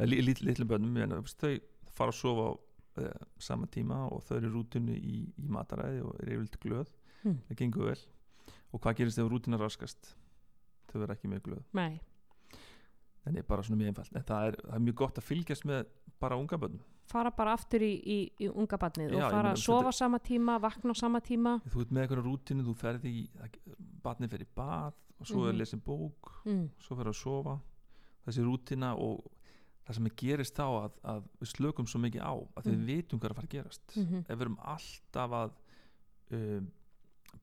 [0.05, 1.55] li, lit, litlu börnum en, þau
[1.97, 6.03] fara að sofa á uh, sama tíma og þau eru í rútinu í, í mataræði
[6.05, 6.93] og eru yfirleitt glöð.
[7.22, 7.39] Hmm.
[7.49, 8.03] það gengur vel.
[8.74, 10.12] Og hvað gerist ef rútina raskast?
[10.91, 11.64] Þau verða ekki mjög glöð.
[11.76, 12.01] Nei,
[13.26, 15.26] en það er bara svona mjög einfalt en það er, það er mjög gott að
[15.30, 15.86] fylgjast með
[16.20, 19.60] bara unga börnum fara bara aftur í, í, í unga barnið Já, og fara að
[19.62, 23.28] sofa sama tíma, vakna sama tíma þú ert með eitthvað rútinu, þú ferði í
[24.02, 25.48] barnið fer í bað og svo Mhm.
[25.48, 26.68] er lesin bók mm.
[26.78, 27.58] svo fer að sofa
[28.26, 29.24] þessi rútina og
[29.86, 32.72] það sem er gerist þá að, að við slökum svo mikið á að Mhm.
[32.72, 34.18] við vitum hvað er að fara að gerast Mhm.
[34.28, 35.50] ef við erum alltaf að
[36.32, 36.72] um,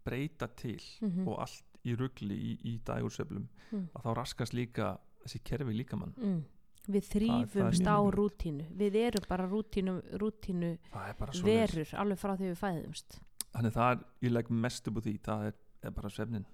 [0.04, 1.28] breyta til Mhm.
[1.28, 3.88] og allt í ruggli í, í dægurseflum Mm.
[3.96, 6.14] að þá raskast líka þessi kerfi líkamann.
[6.18, 6.42] Mm.
[6.84, 8.66] Við það þrýfumst á rútínu.
[8.76, 13.20] Við erum bara rútínu, rútínu það bara verur alveg frá því við fæðumst.
[13.54, 16.46] Þannig það er, ég legg mest upp á því það er, er bara svefnin.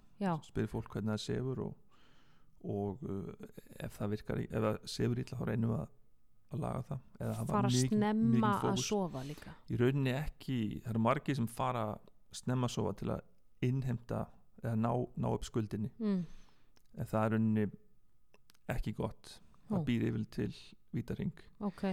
[0.46, 1.74] Spyrir fólk hvernig það sefur og,
[2.68, 3.48] og uh,
[3.80, 5.94] ef það virkar ef það sefur illa þá reynum við að,
[6.54, 9.54] að laga það eða hafa fara mikinn- snemma mikinn að sofa líka.
[9.72, 11.86] Í rauninni ekki það eru margir sem fara
[12.36, 13.22] snemma að sofa til að
[13.66, 14.26] innhemta
[14.62, 15.90] eða ná, ná upp skuldinni.
[16.04, 16.26] Mm.
[17.00, 17.66] en það er unni
[18.76, 19.36] ekki gott
[19.70, 20.54] það býr yfir til
[20.96, 21.84] vítaring ok.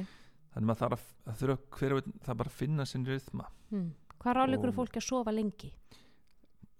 [0.56, 1.40] Þannig þarf að, að
[1.76, 3.44] hver og einn það bara að finna sinn rytma.
[3.70, 3.90] Mm.
[4.22, 5.72] hvað ráleikur Og- fólki að sofa lengi?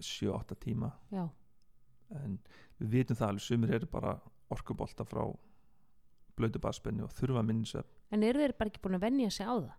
[0.01, 0.91] 7-8 tíma.
[1.13, 1.25] Já,
[2.21, 2.39] en
[2.81, 4.15] við vitum það alveg sumir eru bara
[4.53, 5.23] orkubolta frá
[6.37, 9.57] blödu barspenni og þurfa minnisvefn en eru þeir bara ekki búin að venja sig á
[9.57, 9.73] það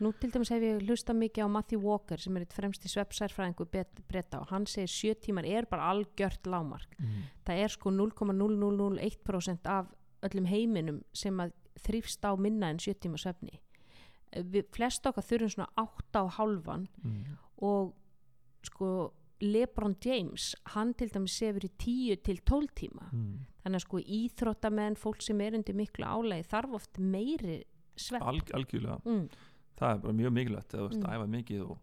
[0.00, 3.66] nú til dæmis hef ég hlusta mikið á Matthew Walker sem er eitt fremsti svepsærfræðingu
[4.08, 7.22] breyta og hann segir sjö tímar er bara algjört lámark mm.
[7.46, 9.86] það er sko 0,0001% af
[10.26, 11.52] öllum heiminum sem að
[11.84, 13.60] þrýfst á minna en sjö tíma svefni
[14.34, 17.36] við flest okkar þurfum svona 8 á halvan Mm.
[17.62, 17.94] og
[18.62, 23.46] sko Lebron James, hann til dæmis sefur í 10 til 12 tíma Mm.
[23.64, 27.64] þannig að sko íþróttamenn, fólk sem er undir miklu álægi þarf oft meiri
[27.96, 29.28] svepp Alg, algjörlega mm,
[29.78, 31.08] það er bara mjög mikilvægt eða þú ert Mm.
[31.08, 31.78] að æfa mikið og,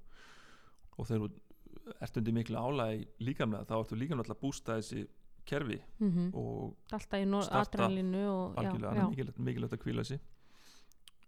[0.97, 5.05] og þegar þú ert undir miklu álægi líkamlega þá ertu líkamlega að bústa þessi
[5.45, 8.95] kerfi mm og alltaf í no- Starta og algjörlega.
[8.95, 10.19] Já, mikilvægt, mikilvægt að kvíla sig.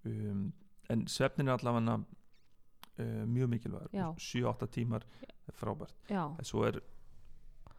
[0.05, 0.53] Um,
[0.89, 3.89] en svefnin er allavega uh, mjög mikilvægur.
[3.93, 4.07] Já.
[4.17, 5.93] 7-8 tímar er frábært.
[6.09, 6.79] Já, en svo er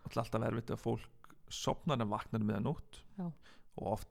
[0.09, 3.03] alltaf erfitt að fólk sopnar en vaknar með að nótt
[3.77, 4.09] og oft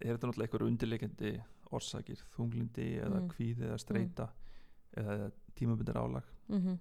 [0.00, 1.32] er þetta náttúrulega einhver undirleikandi
[1.72, 3.28] orsakir, þunglindi eða Mm.
[3.32, 4.28] kvíði eða streyta
[4.96, 6.78] eða tímabundir álag mm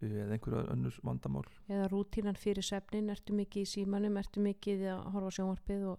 [0.00, 5.02] eða einhverju önnur vandamál eða rútínan fyrir svefnin ertu mikið í símanum, ertu mikið að
[5.12, 5.98] horfa sjónvarpið og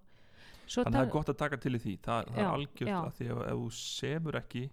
[0.66, 2.90] þannig að það er gott að taka til í því það, það Já, er algjört
[2.90, 2.98] já.
[3.06, 4.64] að því að ef þú sefur ekki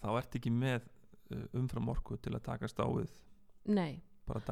[0.00, 0.88] þá ert ekki með
[1.36, 3.12] uh, umfram orku til að takast á við
[3.76, 4.42] nei, bara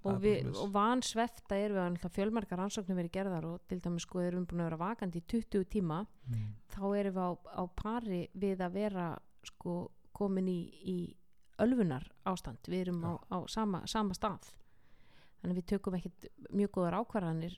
[0.00, 4.06] Það og, og van svefta er við að fjölmarkar rannsóknir verið gerðar og til dæmis
[4.06, 6.46] sko erum við búin að vera vakandi í 20 tíma mm.
[6.72, 9.08] þá erum við á, á pari við að vera
[9.50, 9.74] sko
[10.16, 10.96] komin í, í
[11.60, 14.48] ölfunar ástand við erum á, á sama, sama stað.
[15.40, 17.56] Þannig að við tökum ekkit mjög góðar ákvarðanir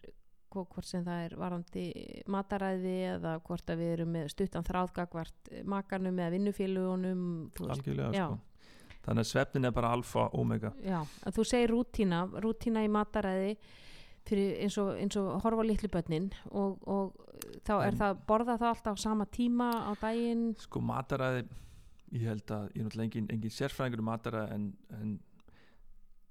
[0.53, 1.85] hvo- hvort sem það er varandi
[2.31, 7.23] mataræði eða hvort að við erum með stuttan þráðgagvart makanum eða vinnufélugunum
[7.67, 8.41] algjörlega sko.
[9.03, 10.73] Þannig að svefnin er bara alfa omega.
[10.85, 13.57] Já, en þú segir rútína rútína í mataræði
[14.31, 17.17] eins og, eins og horfa börnin og, og
[17.67, 20.55] þá er En- það borða það alltaf á sama tíma á daginn?
[20.59, 21.49] Sko mataræði
[22.13, 25.21] ég held að ég er náttúrulega engin, engin sérfræðingur um mataræði en, en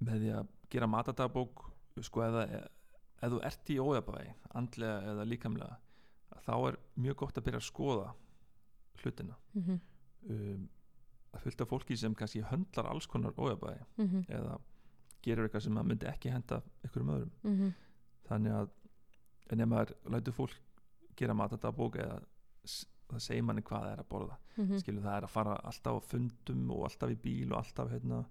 [0.00, 1.64] með því að gera matadagbók
[2.00, 2.46] sko eða
[3.22, 5.76] ef þú ert í ójabæði andlega eða líkamlega
[6.42, 8.12] þá er mjög gott að byrja að skoða
[9.02, 9.36] hlutina.
[9.54, 9.78] Mm -hmm.
[10.30, 10.68] um,
[11.32, 14.58] að fylgta fólki sem kannski höndlar alls konar ójabæði Mm eða
[15.22, 17.32] gerur eitthvað sem maður myndi ekki henda einhverjum öðrum.
[17.44, 17.72] -hmm.
[18.28, 18.70] þannig að
[19.52, 20.56] en ef maður lætur fólk
[21.16, 22.20] gera matadagbók eða
[23.12, 24.36] það segir manni hvað það er að borða.
[24.56, 27.90] Mm skilur það er að fara alltaf á fundum og alltaf í bíl og alltaf
[27.92, 28.24] hérna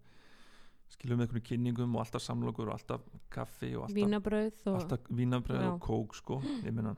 [0.92, 5.00] skilur með einhvern kynningum og alltaf samlokur og alltaf kaffi og alltaf, vínabrauð og, alltaf
[5.10, 6.96] vínabröð og kók sko, ég meina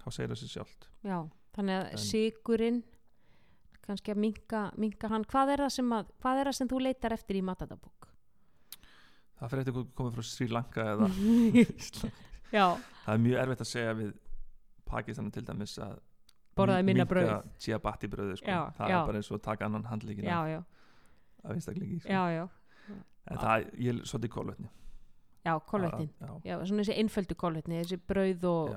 [0.00, 0.88] þá segir það sér sjálft.
[1.04, 1.18] Já,
[1.56, 2.82] þannig að En- sigurinn
[3.86, 5.24] kannski að minka, minka hann.
[5.30, 8.06] Hvað er, að, hvað er það sem þú leitar eftir í matadabók?
[9.36, 11.08] það fyrir eftir komið frá Sri Lanka eða
[12.52, 14.12] það er mjög erfitt að segja við
[14.86, 15.98] Pakistan til dæmis að
[16.56, 17.04] Borðaðu minna
[17.60, 18.48] ciabatta bröðu sko.
[18.48, 18.96] Já, það já.
[18.96, 20.64] er bara eins og að taka annan handlíkin af,
[21.52, 22.08] einstaklingi sko.
[22.14, 22.46] já, já.
[23.26, 24.70] En það er, ég er svolítið kólvetni
[25.46, 25.52] já,
[26.46, 28.72] já, svona þessi einföldu kolvetni þessi brauð og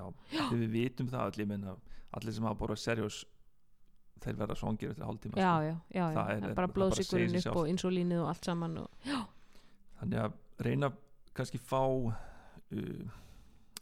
[0.52, 1.78] við vitum það allir, menna,
[2.18, 3.22] allir sem hafa borðað serjós
[4.24, 5.64] þeir verða svangir eftir hálftíma já, sko.
[5.64, 6.14] já, já, já.
[6.16, 8.90] Það er- bara það bara sig upp og insulínið og allt saman og,
[10.00, 10.34] þannig að
[10.66, 10.92] reyna
[11.34, 13.10] kannski fá uh,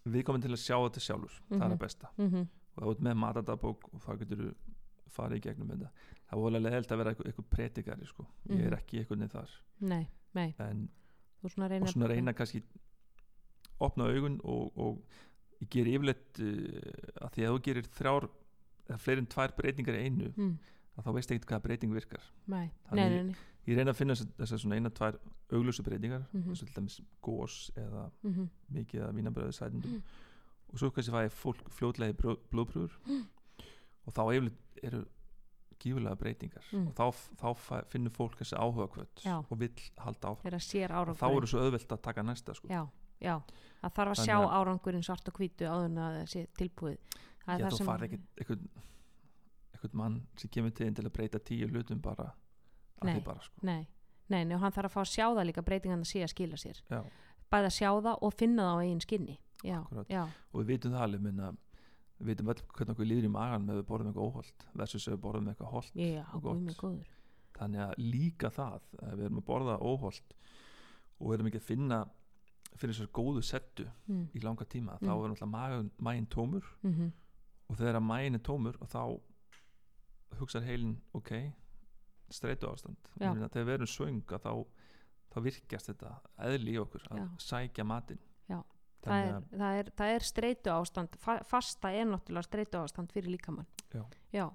[0.07, 1.77] viðkomin til að sjá þetta sjálfur það er Mhm.
[1.79, 4.41] besta mm og það út með matadabók og þá getur
[5.09, 8.25] farið í gegnum þetta það er volið leðilt að vera eitthvað, eitthvað pretikari sko.
[8.49, 8.77] ég er Mhm.
[8.77, 9.49] ekki eitthvað niður þar
[9.81, 10.89] nei, nei, en,
[11.49, 12.61] svona og svona reyna kannski
[13.79, 15.01] opna augun og, og
[15.61, 18.29] ég ger yfirleitt uh, að því að þú gerir þrjár
[18.89, 20.57] eða fleiri en tvær breytingar í einu mm,
[21.03, 22.23] þá veist ekkert hvaða breyting virkar.
[22.47, 23.35] Nei, nei, nei, nei.
[23.67, 25.17] ég reyna að finna þessar svona eina, tvær
[25.51, 26.49] augljósu breytingar Mhm.
[26.49, 30.03] eins og til dæmis gós eða Mm mikið að vínabröðu sætindum Mm.
[30.73, 32.91] og svo kannski fæ ég fólk fljótlega í blóðpröfur
[34.07, 35.05] og þá yfirleitt eru
[35.79, 36.63] gífulega breytingar.
[36.73, 36.88] Mm.
[36.88, 37.03] og þá,
[37.38, 40.53] þá fæ- finnur fólk þessi áhuga kvöld og vill halda áfram.
[41.09, 42.67] Og þá eru svo auðvelt að taka næsta sko.
[42.67, 42.88] já,
[43.21, 43.35] já,
[43.83, 46.97] það þarf að Þannig sjá árangurinn svart og hvítu áður en að það sé tilbúið
[47.77, 48.69] sem farið ekkert einhvern,
[49.73, 52.31] einhvern mann sem kemur til til að breyta tíu hlutum bara
[53.01, 53.19] að Nei.
[53.21, 53.59] bara sko.
[53.63, 53.87] nei,
[54.29, 56.33] nei, nei, og hann þarf að fá að sjá það líka breytingan að sé að
[56.33, 56.81] skila sér.
[56.89, 57.01] Já,
[57.51, 59.37] bæði að sjá það og finna það á eigin skinni.
[59.63, 59.79] Já,
[60.09, 60.23] já,
[60.53, 61.51] og við vitum það alveg minna,
[62.19, 65.13] við vitum öll hvernig okkur líður í magan með við borðum eitthvað óholt versus ef
[65.15, 66.25] við borðum eitthvað holt já,
[67.57, 70.35] þannig að líka það ef við erum að borða óholt
[71.19, 71.99] og erum ekki að finna
[72.77, 75.23] fyrir þessar góðu settu mm, í langa tíma þá Mm.
[75.23, 76.65] er náttúrulega maginn tómur.
[76.83, 77.11] Mhm,
[77.68, 79.01] og þegar að maginn er tómur og þá
[80.39, 81.34] hugsar heilin ok,
[82.34, 83.32] streitu ástand Já.
[83.32, 84.53] þegar við erum svöng að þá,
[85.34, 86.13] þá virkjast þetta
[86.49, 87.28] eðli í okkur að Já.
[87.47, 88.61] sækja matinn Já.
[89.05, 93.13] það er, að það er, það er streitu ástand fa fasta er náttúrulega streitu ástand
[93.15, 93.70] fyrir líkamann
[94.34, 94.47] Já.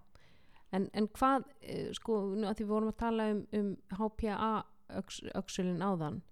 [0.72, 4.52] En, en hvað eh, sko, að því við vorum að tala um, um HPA
[5.00, 6.22] öx, öxulin áðan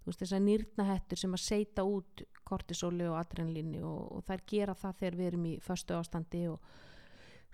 [0.00, 4.78] þú veist þessar nýrnahettur sem að seita út kortisóli og adrenalíni og, og þær gera
[4.78, 6.72] það þegar við erum í föstu ástandi og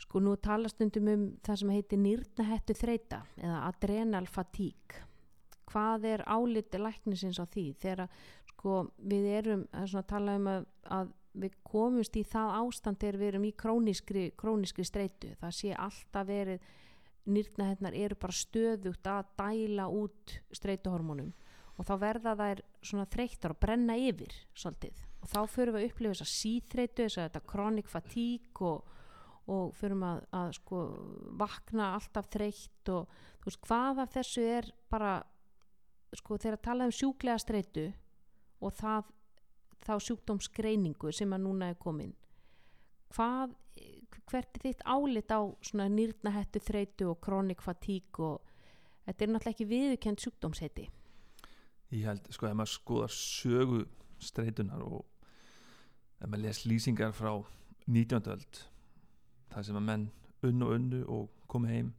[0.00, 5.06] sko nú tala stundum um það sem heitir nýrnahettu þreita eða adrenal fatigue
[5.70, 7.66] hvað er áliti læknisins á því?
[7.82, 8.06] Þegar
[8.52, 10.66] sko við erum er að tala um að,
[10.98, 15.34] að við komumst í það ástand þegar við erum í krónískri, krónískri streitu.
[15.40, 16.70] Það sé alltaf verið
[17.26, 21.32] nýrnahetnar eru bara stöðugt að dæla út streituhormónum
[21.76, 25.00] og þá verða þær svona þreyttar og brenna yfir svolítið.
[25.22, 28.92] Og þá förum við að upplifa þessa síþreitu þess að þetta chronic fatigue og,
[29.52, 30.82] og förum að, að sko
[31.40, 35.16] vakna alltaf þreytt og þú veist hvað af þessu er bara
[36.16, 37.86] sko þegar að tala um sjúklega streitu
[38.64, 39.12] og það
[39.86, 42.14] þá sjúkdómsgreiningu sem að núna er komin
[43.14, 43.54] hvað,
[44.26, 48.54] hvert er þitt álit á svona nýrnahettu þreitu og chronic fatigue og
[49.06, 50.88] þetta er náttúrulega ekki viðurkend sjúkdómsheiti
[51.96, 53.84] ég held, sko, ef maður skoðar sögu
[54.18, 55.04] streitunar og
[56.20, 57.32] ef maður les lýsingar frá
[57.86, 58.30] 19.
[58.32, 58.60] öld
[59.52, 60.08] það sem að menn
[60.46, 61.92] unnu og unnu og komu heim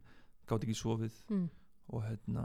[0.48, 1.48] gátt ekki sofið mm.
[1.94, 2.44] og hérna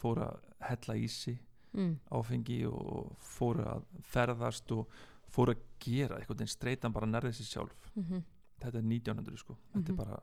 [0.00, 0.40] fóru að
[0.70, 1.40] hella í sig
[1.74, 1.96] Mm.
[2.14, 4.86] áfengi og fóru að ferðast og
[5.34, 8.22] fóru að gera einhvern veginn streitan bara nærði sér sjálf Mm -hmm.
[8.62, 9.96] þetta er 1900 sko þetta er Mhm.
[9.96, 10.20] bara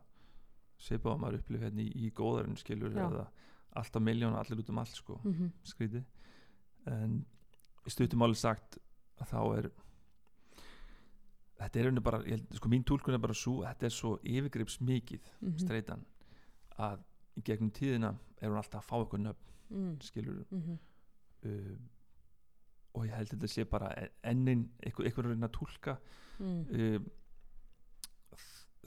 [0.79, 3.03] svipað að maður upplifa hérna í, í góðarinn skilur Já.
[3.09, 3.27] eða
[3.75, 5.49] alltaf miljón allir út um allt sko Mm -hmm.
[5.63, 6.03] skrítið
[6.89, 7.25] en
[7.85, 8.77] í stuttum áli sagt
[9.21, 9.69] að þá er
[11.61, 14.79] þetta er einu bara ég sko mín tólkun er bara svo þetta er svo yfirgrips
[14.81, 15.57] mikið Mhm.
[15.61, 16.05] streitan
[16.77, 17.03] að
[17.37, 19.97] í gegnum tíðina er hún alltaf að fá eitthvað nöfn mm.
[20.01, 20.77] skilur Mm
[21.45, 21.77] uh,
[22.93, 23.87] og ég held þetta sé bara
[24.27, 25.93] ennin eitthvað, eitthvað að tólka
[26.39, 26.65] mm.
[26.75, 26.99] uh,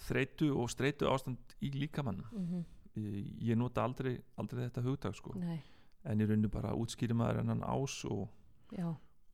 [0.05, 2.65] þreitu og streitu ástand í líkamann Mm
[2.97, 5.61] uh, ég nota aldrei, aldrei þetta hugtak sko Nei,
[6.05, 8.29] en í rauninu bara útskýri maður enn ás og,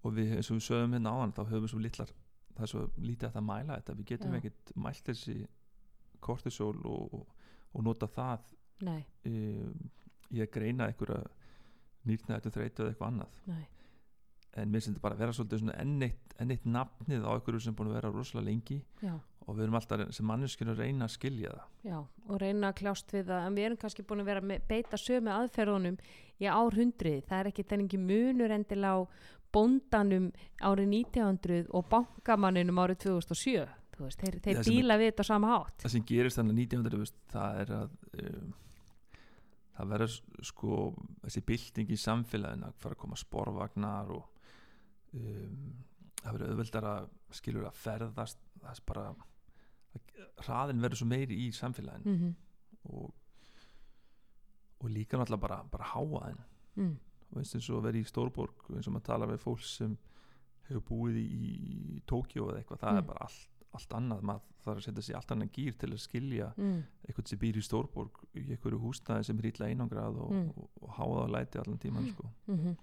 [0.02, 2.12] og við eins og við sögum hérna áðan þá höfum við svo litlar
[2.60, 3.96] það er svo lítið að það mæla þetta.
[3.98, 5.36] Við getum ekkert mælt þessi
[6.20, 8.54] kortisol og, og, og nota það
[8.84, 9.68] uh,
[10.30, 11.22] í að greina einhverja
[12.08, 13.40] nýrnaðið þreitu eða eitthvað annað.
[13.50, 13.64] Nei.
[14.58, 17.92] En mér finnst þetta bara að vera svolítið enn eitt, nafnið á einhverju sem búin
[17.92, 18.80] að vera rosalega lengi.
[19.00, 19.14] Já,
[19.46, 21.66] og við erum alltaf sem manneskjur að reyna að skilja það.
[21.88, 23.46] Já, og reyna að kljást við það.
[23.46, 25.98] En við erum kannski búin að vera að beita sömu aðferðunum
[26.40, 29.00] í árhundrið það er ekki þenningi munur endilega á
[29.50, 30.30] bóndanum
[30.62, 33.66] árið 1900 og bankamanninum árið 2007
[34.00, 35.76] þú veist, þeir, þeir díla við þetta á sama hátt.
[35.82, 38.52] Það sem gerist þannig 1900 veist, það er að um,
[39.76, 40.16] það verður
[40.50, 40.80] sko
[41.24, 44.50] þessi bylting í samfélagin að fara að koma sporvagnar og
[45.16, 45.72] um,
[46.20, 47.10] það verður auðveldar að
[47.40, 49.14] skilur að ferðast það er bara
[50.44, 52.34] hraðin verður svo meiri í samfélagin mm -hmm.
[52.94, 53.14] og,
[54.80, 56.38] og líka náttúrulega bara, bara háaðin
[56.76, 56.96] mm.
[57.32, 59.96] og eins og vera í Stórborg eins og maður tala við fólk sem
[60.68, 61.26] hefur búið í,
[61.96, 62.98] í Tókjó eða eitthvað, það Mm.
[62.98, 65.98] er bara allt, allt annað maður þarf að setja sig allt annan gýr til að
[65.98, 66.82] skilja Mm.
[67.08, 70.48] eitthvað sem býr í Stórborg í einhverju húsnæði sem er illa einangrað og, Mm.
[70.56, 72.30] og, og háða að læti allan tíman sko.
[72.46, 72.76] Mm -hmm.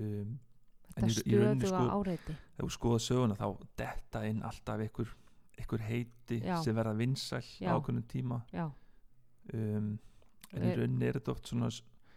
[0.00, 0.38] um,
[0.92, 3.46] þetta stöðuga sko, áreiti ef við skoða söguna þá
[3.82, 5.14] detta inn alltaf einhver,
[5.58, 6.56] einhver heiti Já.
[6.64, 7.72] sem verða vinsæl Já.
[7.72, 8.66] á ákveðnum tíma já,
[9.54, 9.98] um,
[10.52, 11.70] en í Er- rauninni er þetta oft svona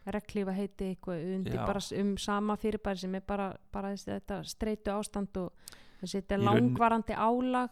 [0.05, 1.65] reglífa heiti eitthvað undir Já.
[1.65, 5.53] bara um sama fyrirbæri sem er bara, bara þetta streitu ástand og
[6.01, 7.69] þessi þetta rauninni- langvarandi álag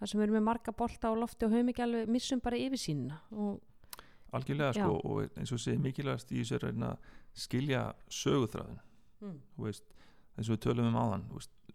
[0.00, 2.56] þar sem við erum með marga bolta á lofti og höfum ekki alveg missum bara
[2.56, 3.60] yfir sína og
[4.32, 4.84] algjörlega Já.
[4.84, 6.96] sko, og eins og sé mikilvægast í þessu er að
[7.34, 8.80] skilja söguþráðin
[9.20, 9.38] mm.
[9.56, 9.84] þú veist,
[10.36, 11.26] eins og við tölum um áðan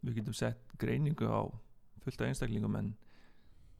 [0.02, 1.42] við getum sett greiningu á
[2.04, 2.94] fullt af einstaklingum en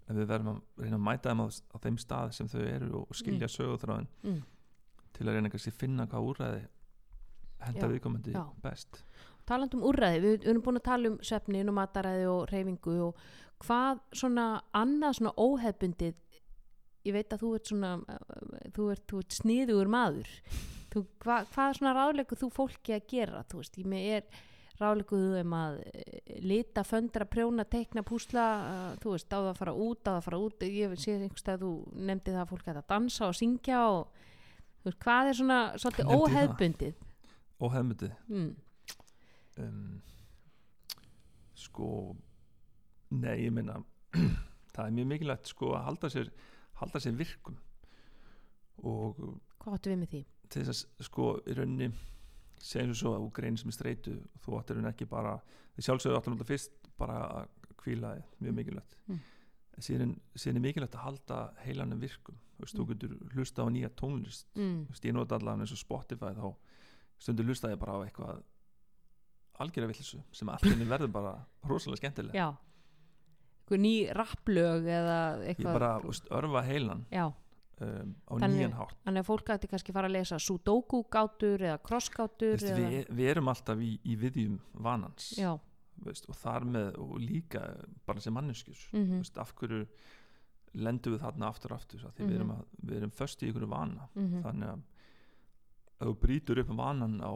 [0.10, 3.16] við verðum að reyna að mæta þeim á, á þeim stað sem þau eru og
[3.18, 3.56] skilja mm.
[3.56, 4.42] söguþráðin Mm.
[5.16, 6.62] til að reyna kannski að finna hvað úrræði
[7.66, 9.02] henda viðkomandi best
[9.46, 12.96] talandi um úrræði, við, við erum búin að tala um svefnin og mataræði og reyfingu
[13.08, 13.26] og
[13.66, 14.46] hvað svona
[14.76, 16.42] annað svona óhefbundið
[17.06, 17.92] ég veit að þú ert svona
[18.76, 20.32] þú ert, þú ert sniðugur maður
[20.94, 24.44] þú, hva, hvað svona ráðleikur þú fólki að gera, þú veist, ég með er
[24.80, 29.60] ráðleikuðu um að eh, lita, föndra, prjóna, teikna, púsla uh, þú veist, á það að
[29.62, 30.66] fara út, á það að fara út.
[30.68, 31.72] Ég sé einhvers að þú
[32.10, 34.24] nefndi það að fólk að dansa og syngja og
[34.82, 37.04] þú veist, hvað er svona svolítið óhefbundið
[37.64, 38.50] og hefmyndið mm,
[39.64, 40.02] um,
[41.56, 41.90] sko
[43.16, 43.80] nei, ég meina
[44.76, 46.32] það er mjög mikilvægt sko að halda sér
[46.82, 47.56] halda sér virkum.
[48.84, 49.16] Og
[49.64, 50.22] Hvað áttu við með því?
[50.52, 51.88] til þess að sko í rauninni
[52.60, 55.40] segjum svo að þú greinir sem er streitu þú áttir hún ekki bara
[55.76, 57.48] því sjálfsögðu áttir hún þetta fyrst bara að
[57.82, 58.96] kvíla mjög mikilvægt.
[59.08, 59.20] Mm.
[59.80, 62.38] síðan, síðan er mikilvægt að halda heilanum virkum.
[62.56, 62.90] Þú veist, þú Mm.
[62.94, 64.46] getur hlusta á nýja tónlist.
[64.56, 64.88] Mm.
[65.04, 66.56] Ég nota allavega eins og Spotify þá
[67.20, 68.44] stundur hlusta ég bara á eitthvað
[69.60, 71.34] algjörða villisu sem allt inni verður bara
[71.68, 72.34] rosalega skemmtilega.
[72.36, 72.56] Já.
[73.66, 75.74] Eitthvað ný rapplög eða ég eitthvað.
[75.74, 77.06] bara þú veist, örfa heilan.
[77.12, 77.34] Já,
[77.82, 78.96] um, á Þannig- nýjan hátt.
[79.06, 83.30] þannig að fólk ætti kannski fara að lesa sudoku gátur eða veist, eða, við, við
[83.34, 85.32] erum alltaf í, í viðjum vanans
[86.06, 87.62] veist, og þar með og líka
[88.06, 89.86] bara sem manneskjur mhm, veist, af hverju
[90.76, 92.28] lendum við þarna aftur aftur því Mhm.
[92.30, 94.10] við, erum að, við erum föst í ykkur vana.
[94.16, 94.82] Mhm, þannig að
[95.96, 97.32] ef þú brýtur upp vanan á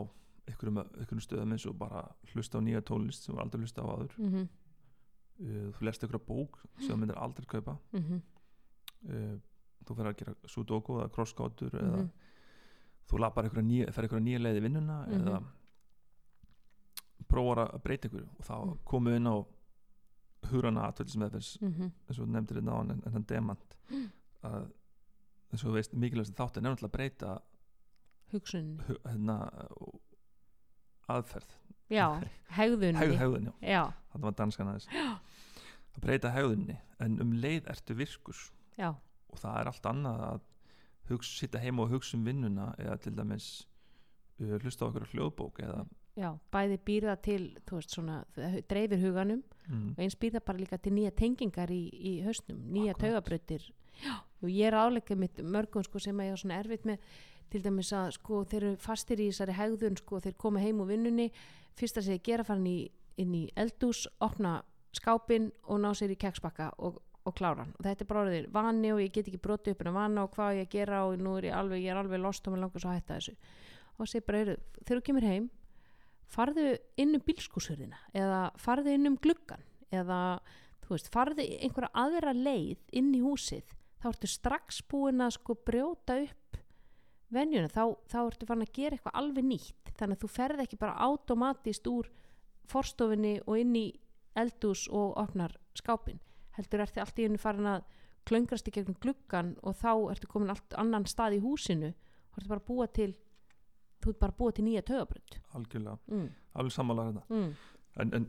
[0.50, 2.02] ykkurum, ykkurum stöðum eins og bara
[2.34, 4.50] hlusta á nýja tónlist sem við aldrei hlusta á áður mhm,
[5.40, 8.22] uh, þú lest ykkur bók sem þú myndir aldrei kaupa mhm,
[9.10, 9.38] uh,
[9.86, 12.10] þú fer að gera sudoku eða crossgátur eða mhm,
[13.10, 15.22] þú lapar ykkur nýja, fer ykkur nýja leið í vinnuna Mhm.
[15.22, 15.40] eða
[17.30, 18.78] prófar að breyta ykkur og þá Mm.
[18.86, 19.38] komum við inn á
[20.50, 23.76] hurana atveldismeðferðs mhm, eins og nefndir þetta á en, en hann demant.
[23.92, 24.12] Mm.
[24.50, 24.72] að
[25.52, 27.42] eins og þú veist mikilvægast þátt er nefnilega að breyta
[28.32, 29.36] hugsunni hu- hérna
[31.10, 31.50] aðferð.
[31.90, 32.06] Já,
[32.60, 34.88] hegðunni hegð, hegðun, þetta var danskan aðeins.
[35.98, 38.38] Að breyta hegðunni en um leið ertu virkur.
[38.78, 38.94] Já,
[39.30, 40.44] og það er allt annað að
[41.10, 43.50] hugsa, sitta heima og hugsa um vinnuna eða til dæmis
[44.42, 45.86] uh, hlusta á okkur hljóðbók eða
[46.20, 48.22] já Bæði býrða til, þú veist, svona
[48.68, 52.98] dreifir huganum mm, og eins býrða bara líka til nýja tengingar í, í hausnum, nýja
[54.00, 57.02] Já, og ég er áleikað mitt mörgum sko, sem að ég er svona erfitt með
[57.52, 60.92] til dæmis að sko þeir eru fastir í þessari hegðun sko þeir koma heim úr
[60.94, 61.30] vinnunni
[61.80, 62.78] fyrsta sem þeir gera farin í,
[63.20, 64.60] inn í eldús, opna
[64.96, 67.74] skápin og ná sér í keksbakka og, og klára hann.
[67.78, 70.26] Og þetta er bara orðið vani og ég get ekki brotið upp en að vana
[70.26, 72.64] og hvað ég gera og nú er ég alveg, ég er alveg lost og mér
[72.66, 73.36] langar svo að hætta þessu.
[73.96, 75.50] Og það segir bara, heyrðu, þegar þú kemur heim
[76.30, 76.66] farðu
[77.02, 80.20] inn um bílskúshurðina eða farðu inn um gluggan eða
[80.86, 85.58] þú veist, farðu einhverja aðra leið inn í húsið þá ertu strax búin að sko
[85.68, 86.60] brjóta upp
[87.34, 89.92] venjuna, þá, þá ertu farin að gera eitthvað alveg nýtt.
[90.00, 92.08] Þannig að þú ferð ekki bara automatist úr
[92.70, 93.86] forstofinni og inn í
[94.40, 96.22] eldús og opnar skápin
[96.60, 97.88] heldur ertu allt í hennu farin að
[98.30, 102.52] klöngrast í gegnum gluggan og þá ertu komin allt annan stað í húsinu og ertu
[102.52, 103.14] bara búa til
[104.00, 106.28] þú ert bara búa til nýja tögabrönd algjörlega, mm.
[106.60, 107.54] alveg sammála þetta mm.
[108.04, 108.28] en, en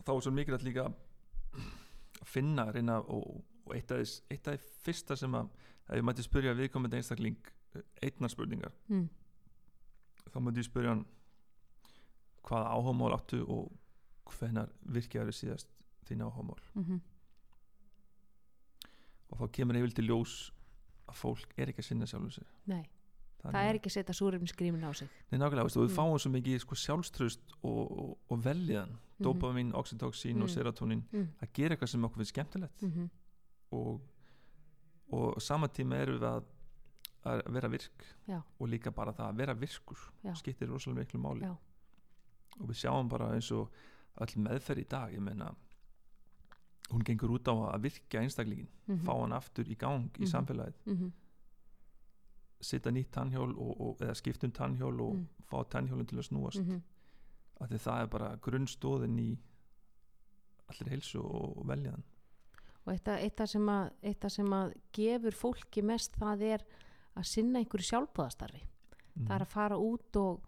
[0.00, 5.34] þá er svo mikilvægt líka að finna reyna og, og eitt af því fyrsta sem
[5.36, 5.50] að
[5.90, 7.52] ef ég mætti spyrja viðkomandi einstakling
[8.02, 9.08] einnar spurningar Mm.
[10.30, 11.06] þá mætti ég spyrja hann
[12.46, 13.72] hvaða áhámál áttu og
[14.38, 15.72] hvenar virkjaður síðast
[16.08, 17.00] þín áhámál Mm
[19.30, 20.52] og þá kemur yfir til ljós
[21.10, 22.84] að fólk er ekki að sinna sjálfum sér Nei,
[23.42, 25.96] það er ekki að setja súrefnisgrímin á sig Nei, nákvæmlega, veistu, og við Mm.
[25.98, 30.54] fáum svo mikið sko, sjálfströst og, og, og veljiðan dopamin, oxytocin og Mm.
[30.54, 31.28] serotonin mm.
[31.42, 33.08] að gera eitthvað sem okkur finnst skemmtilegt Mm -hmm.
[33.70, 34.00] og,
[35.12, 36.44] og sama tíma erum við að,
[37.24, 38.40] að vera virk Já.
[38.58, 40.34] og líka bara það að vera virkur Já.
[40.34, 41.56] skiptir rosalega miklu máli Já.
[42.60, 43.70] og við sjáum bara eins og
[44.20, 45.54] öll meðferð í dag ég meina
[46.90, 49.04] hún gengur út á að virkja einstaklingin Mhm.
[49.06, 50.30] fá hann aftur í gang í Mhm.
[50.32, 51.12] samfélagið Mhm.
[52.60, 55.26] setja nýtt tannhjól og, og, eða skiptum tannhjól og Mm.
[55.50, 56.80] fá tannhjólinn til að snúast Mhm.
[57.60, 59.38] af því það er bara grunnstóðin í
[60.68, 62.02] allir heilsu og, veljaðan
[62.86, 63.68] og eitt af, af sem
[64.30, 66.64] sem að gefur fólki mest það er
[67.16, 68.62] að sinna einhverju sjálfbóðastarfi
[69.26, 70.40] það er að fara út og,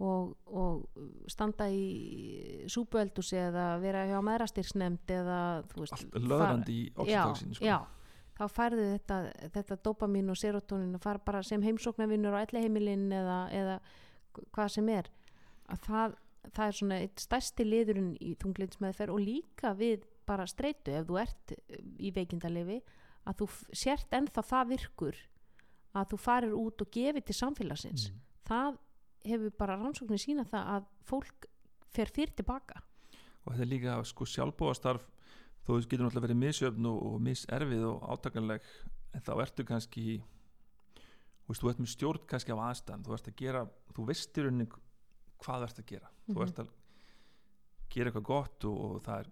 [0.00, 5.38] og, og standa í súpueldúsi eða vera hjá meðrastyrksnefnd eða
[6.16, 7.78] löðrandi í já, oxytocin sko.
[8.40, 9.18] þá færðu þetta,
[9.58, 13.78] þetta dopamin og serotonin að fara bara sem heimsóknarvinnur á elleheimilin eða, eða
[14.54, 15.10] hvað sem er
[15.70, 16.16] að það,
[16.54, 21.18] það er svona eitt stærsti liðurinn í þunglinsmeðferð og líka við bara streitu ef þú
[21.20, 21.54] ert
[21.98, 22.80] í veikindalefi
[23.28, 25.18] að þú sért ennþá það virkur
[26.00, 28.20] að þú farir út og gefið til samfélagsins Mm.
[28.46, 28.78] það
[29.24, 31.46] hefur bara rannsóknir sína það að fólk
[31.90, 32.80] fer fyrir tilbaka
[33.44, 35.06] og þetta er líka sko sjálfbóðastarf
[35.64, 38.62] þó þú getur náttúrulega verið misjöfn og, og miserfið og átakanleg
[39.14, 40.04] en þá ertu kannski
[41.48, 43.64] veist, þú ert með stjórn kannski af aðstæðan þú ert að gera,
[43.96, 46.42] þú veist í rauninni hvað þú ert að gera þú Mhm.
[46.46, 46.68] ert að
[47.90, 49.30] gera eitthvað gott og, og það er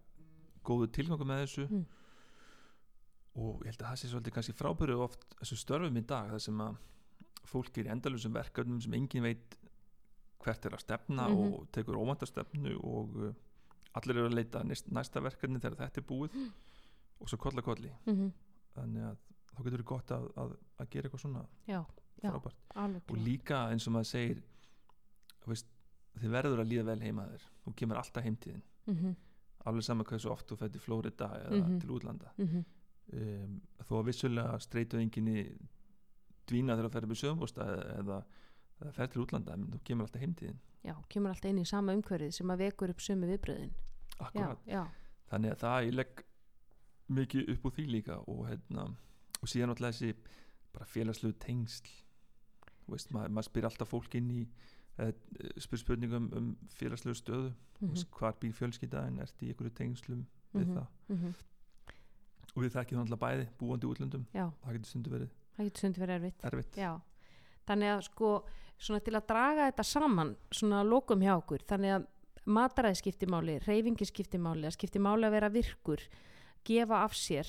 [0.65, 1.85] góðu tilgangu með þessu Mm.
[3.39, 6.41] og ég held að það sé svolítið kannski frábæru oft þessu störfum í dag það
[6.43, 6.77] sem að
[7.49, 9.57] fólk er í endalusum verkefnum sem engin veit
[10.45, 11.53] hvert er að stefna Mhm.
[11.55, 13.33] og tekur óvandastefnu og uh,
[13.95, 16.51] allir eru að leita næst, næsta verkefni þegar þetta er búið
[17.21, 17.91] og svo kolla kolli.
[18.07, 18.33] Mm
[18.79, 19.17] þannig að
[19.57, 21.85] þá getur þetta gott að, að, að gera eitthvað svona já,
[22.23, 22.57] já, frábært.
[22.77, 24.43] alveg og líka eins og maður segir
[25.47, 25.67] veist,
[26.21, 27.43] þið verður að líða vel heima þér.
[27.65, 28.63] Þú kemur alltaf heimtíðin.
[28.87, 29.15] Mm -hmm,
[29.67, 31.81] alveg saman hversu oft þú fætti Flórida eða Mhm.
[31.81, 32.31] til útlanda.
[32.39, 32.65] Mm -hmm,
[33.13, 35.59] um, þó að vissulega streytuðinginni
[36.47, 37.63] dvína þegar þú ferður með sögumbústa
[37.99, 38.25] eða,
[38.83, 41.93] eða fer til útlanda en þú kemur alltaf heimtíðin já, kemur alltaf inn í sama
[41.99, 44.59] umhverfið sem að vekur upp sömu viðbröðin já, Akkurat.
[44.67, 44.83] já,
[45.31, 46.25] þannig að það ég legg
[47.09, 48.85] mikið upp úr því líka og, hérna,
[49.43, 50.15] og síðan alltaf þessi
[50.75, 51.89] bara félagslegu tengsl.
[52.89, 54.43] Veist, maður, maður spyr alltaf fólk inn í
[55.01, 55.13] eh,
[55.61, 57.55] spyr spurningum um félagslegu stöðu.
[57.81, 60.75] Mm mm hvar býr fjölskyldaðin, ert í einhverju tengslum við Mhm.
[60.77, 61.35] það?
[62.57, 64.25] og við þekkjum alltaf bæði búandi útlöndum.
[64.35, 66.45] Já, það getur stundu verið það getur sundi verið erfitt.
[66.45, 66.77] erfitt.
[66.77, 67.01] Já,
[67.69, 68.33] þannig að sko
[68.79, 72.07] svona til að draga þetta saman svona lokum hjá okkur, þannig að
[72.49, 76.05] mataræði skipti máli, reyfingi skipti máli að skipti máli að vera virkur
[76.69, 77.49] gefa af sér,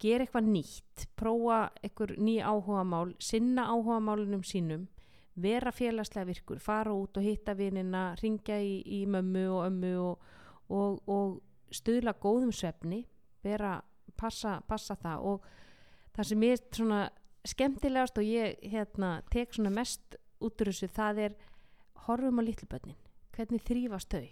[0.00, 4.88] gera eitthvað nýtt prófa eitthvað ný áhugamál sinna áhugamálunum sínum
[5.34, 10.30] vera félagslega virkur, fara út og hitta vinina, ringja í, í mömmu og ömmu og,
[10.70, 13.02] og, og stuðla góðum svefni
[13.44, 13.80] vera,
[14.16, 15.26] passa, passa það.
[15.30, 15.48] Og
[16.14, 17.00] það sem er svona
[17.44, 21.36] skemmtilegast og ég hérna, tek svona mest út úr þessu það er
[22.06, 22.98] horfum á litlubönnin
[23.34, 24.26] hvernig þrýfast þau?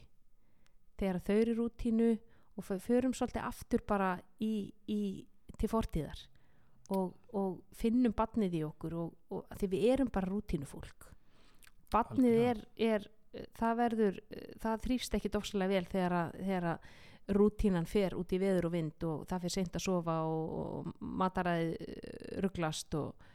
[1.01, 2.11] Þegar þau eru í rútínu
[2.57, 5.01] og fö- förum svolítið aftur bara í, í,
[5.59, 6.21] til fortíðar
[6.93, 11.09] og, og finnum badnið í okkur og, og því við erum bara rútínu fólk
[11.93, 13.09] badnið er, er
[13.57, 14.19] það verður,
[14.61, 16.87] það þrýfst ekki dofslega vel þegar að
[17.29, 21.07] rútínan fer út í veður og vind og það fyrir seint að sofa og, og
[21.23, 21.93] mataræði
[22.43, 23.29] rugglast og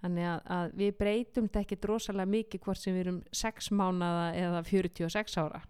[0.00, 4.30] þannig að, að við breytum þetta ekki drosalega mikið hvort sem við erum 6 mánada
[4.38, 5.62] eða 46 ára.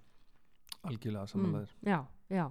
[0.87, 1.99] Algjörlega samanlegaðir mm, já,
[2.31, 2.47] já.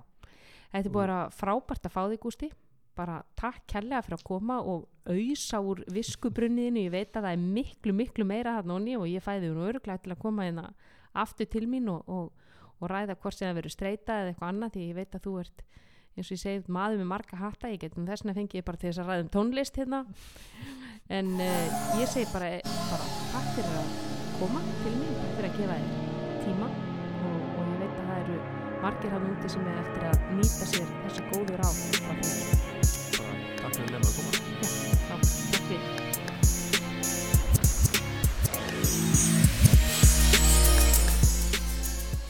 [0.70, 2.52] Þetta er vera frábært að fá þig Gústi.
[3.00, 6.84] Bara takk kærlega fyrir að koma og auðsa úr viskubrunniðinu.
[6.90, 10.04] Ég veit að það er miklu miklu meira hann og og ég fæði hún öruglega
[10.04, 10.68] til að koma hérna
[11.18, 12.49] aftur til mín og, og,
[12.80, 15.34] og ræða hvort sem það verður streyta eða eitthvað annað því ég veit að þú
[15.44, 15.64] ert
[16.20, 18.80] eins og ég segi maður með marga harta ég getum þess vegna fengi ég bara
[18.82, 20.00] til þess að ræða um tónlist hérna.
[21.10, 23.94] En uh, ég segi bara, eh, bara takk fyrir að
[24.40, 28.38] koma til mér fyrir að gefa þér tíma og, og ég veit að það eru
[28.84, 31.70] margir hafði úti sem er eftir að nýta sér þessi góður á
[33.60, 34.32] Takk fyrir að koma.
[34.60, 36.09] Já, takk fyrir.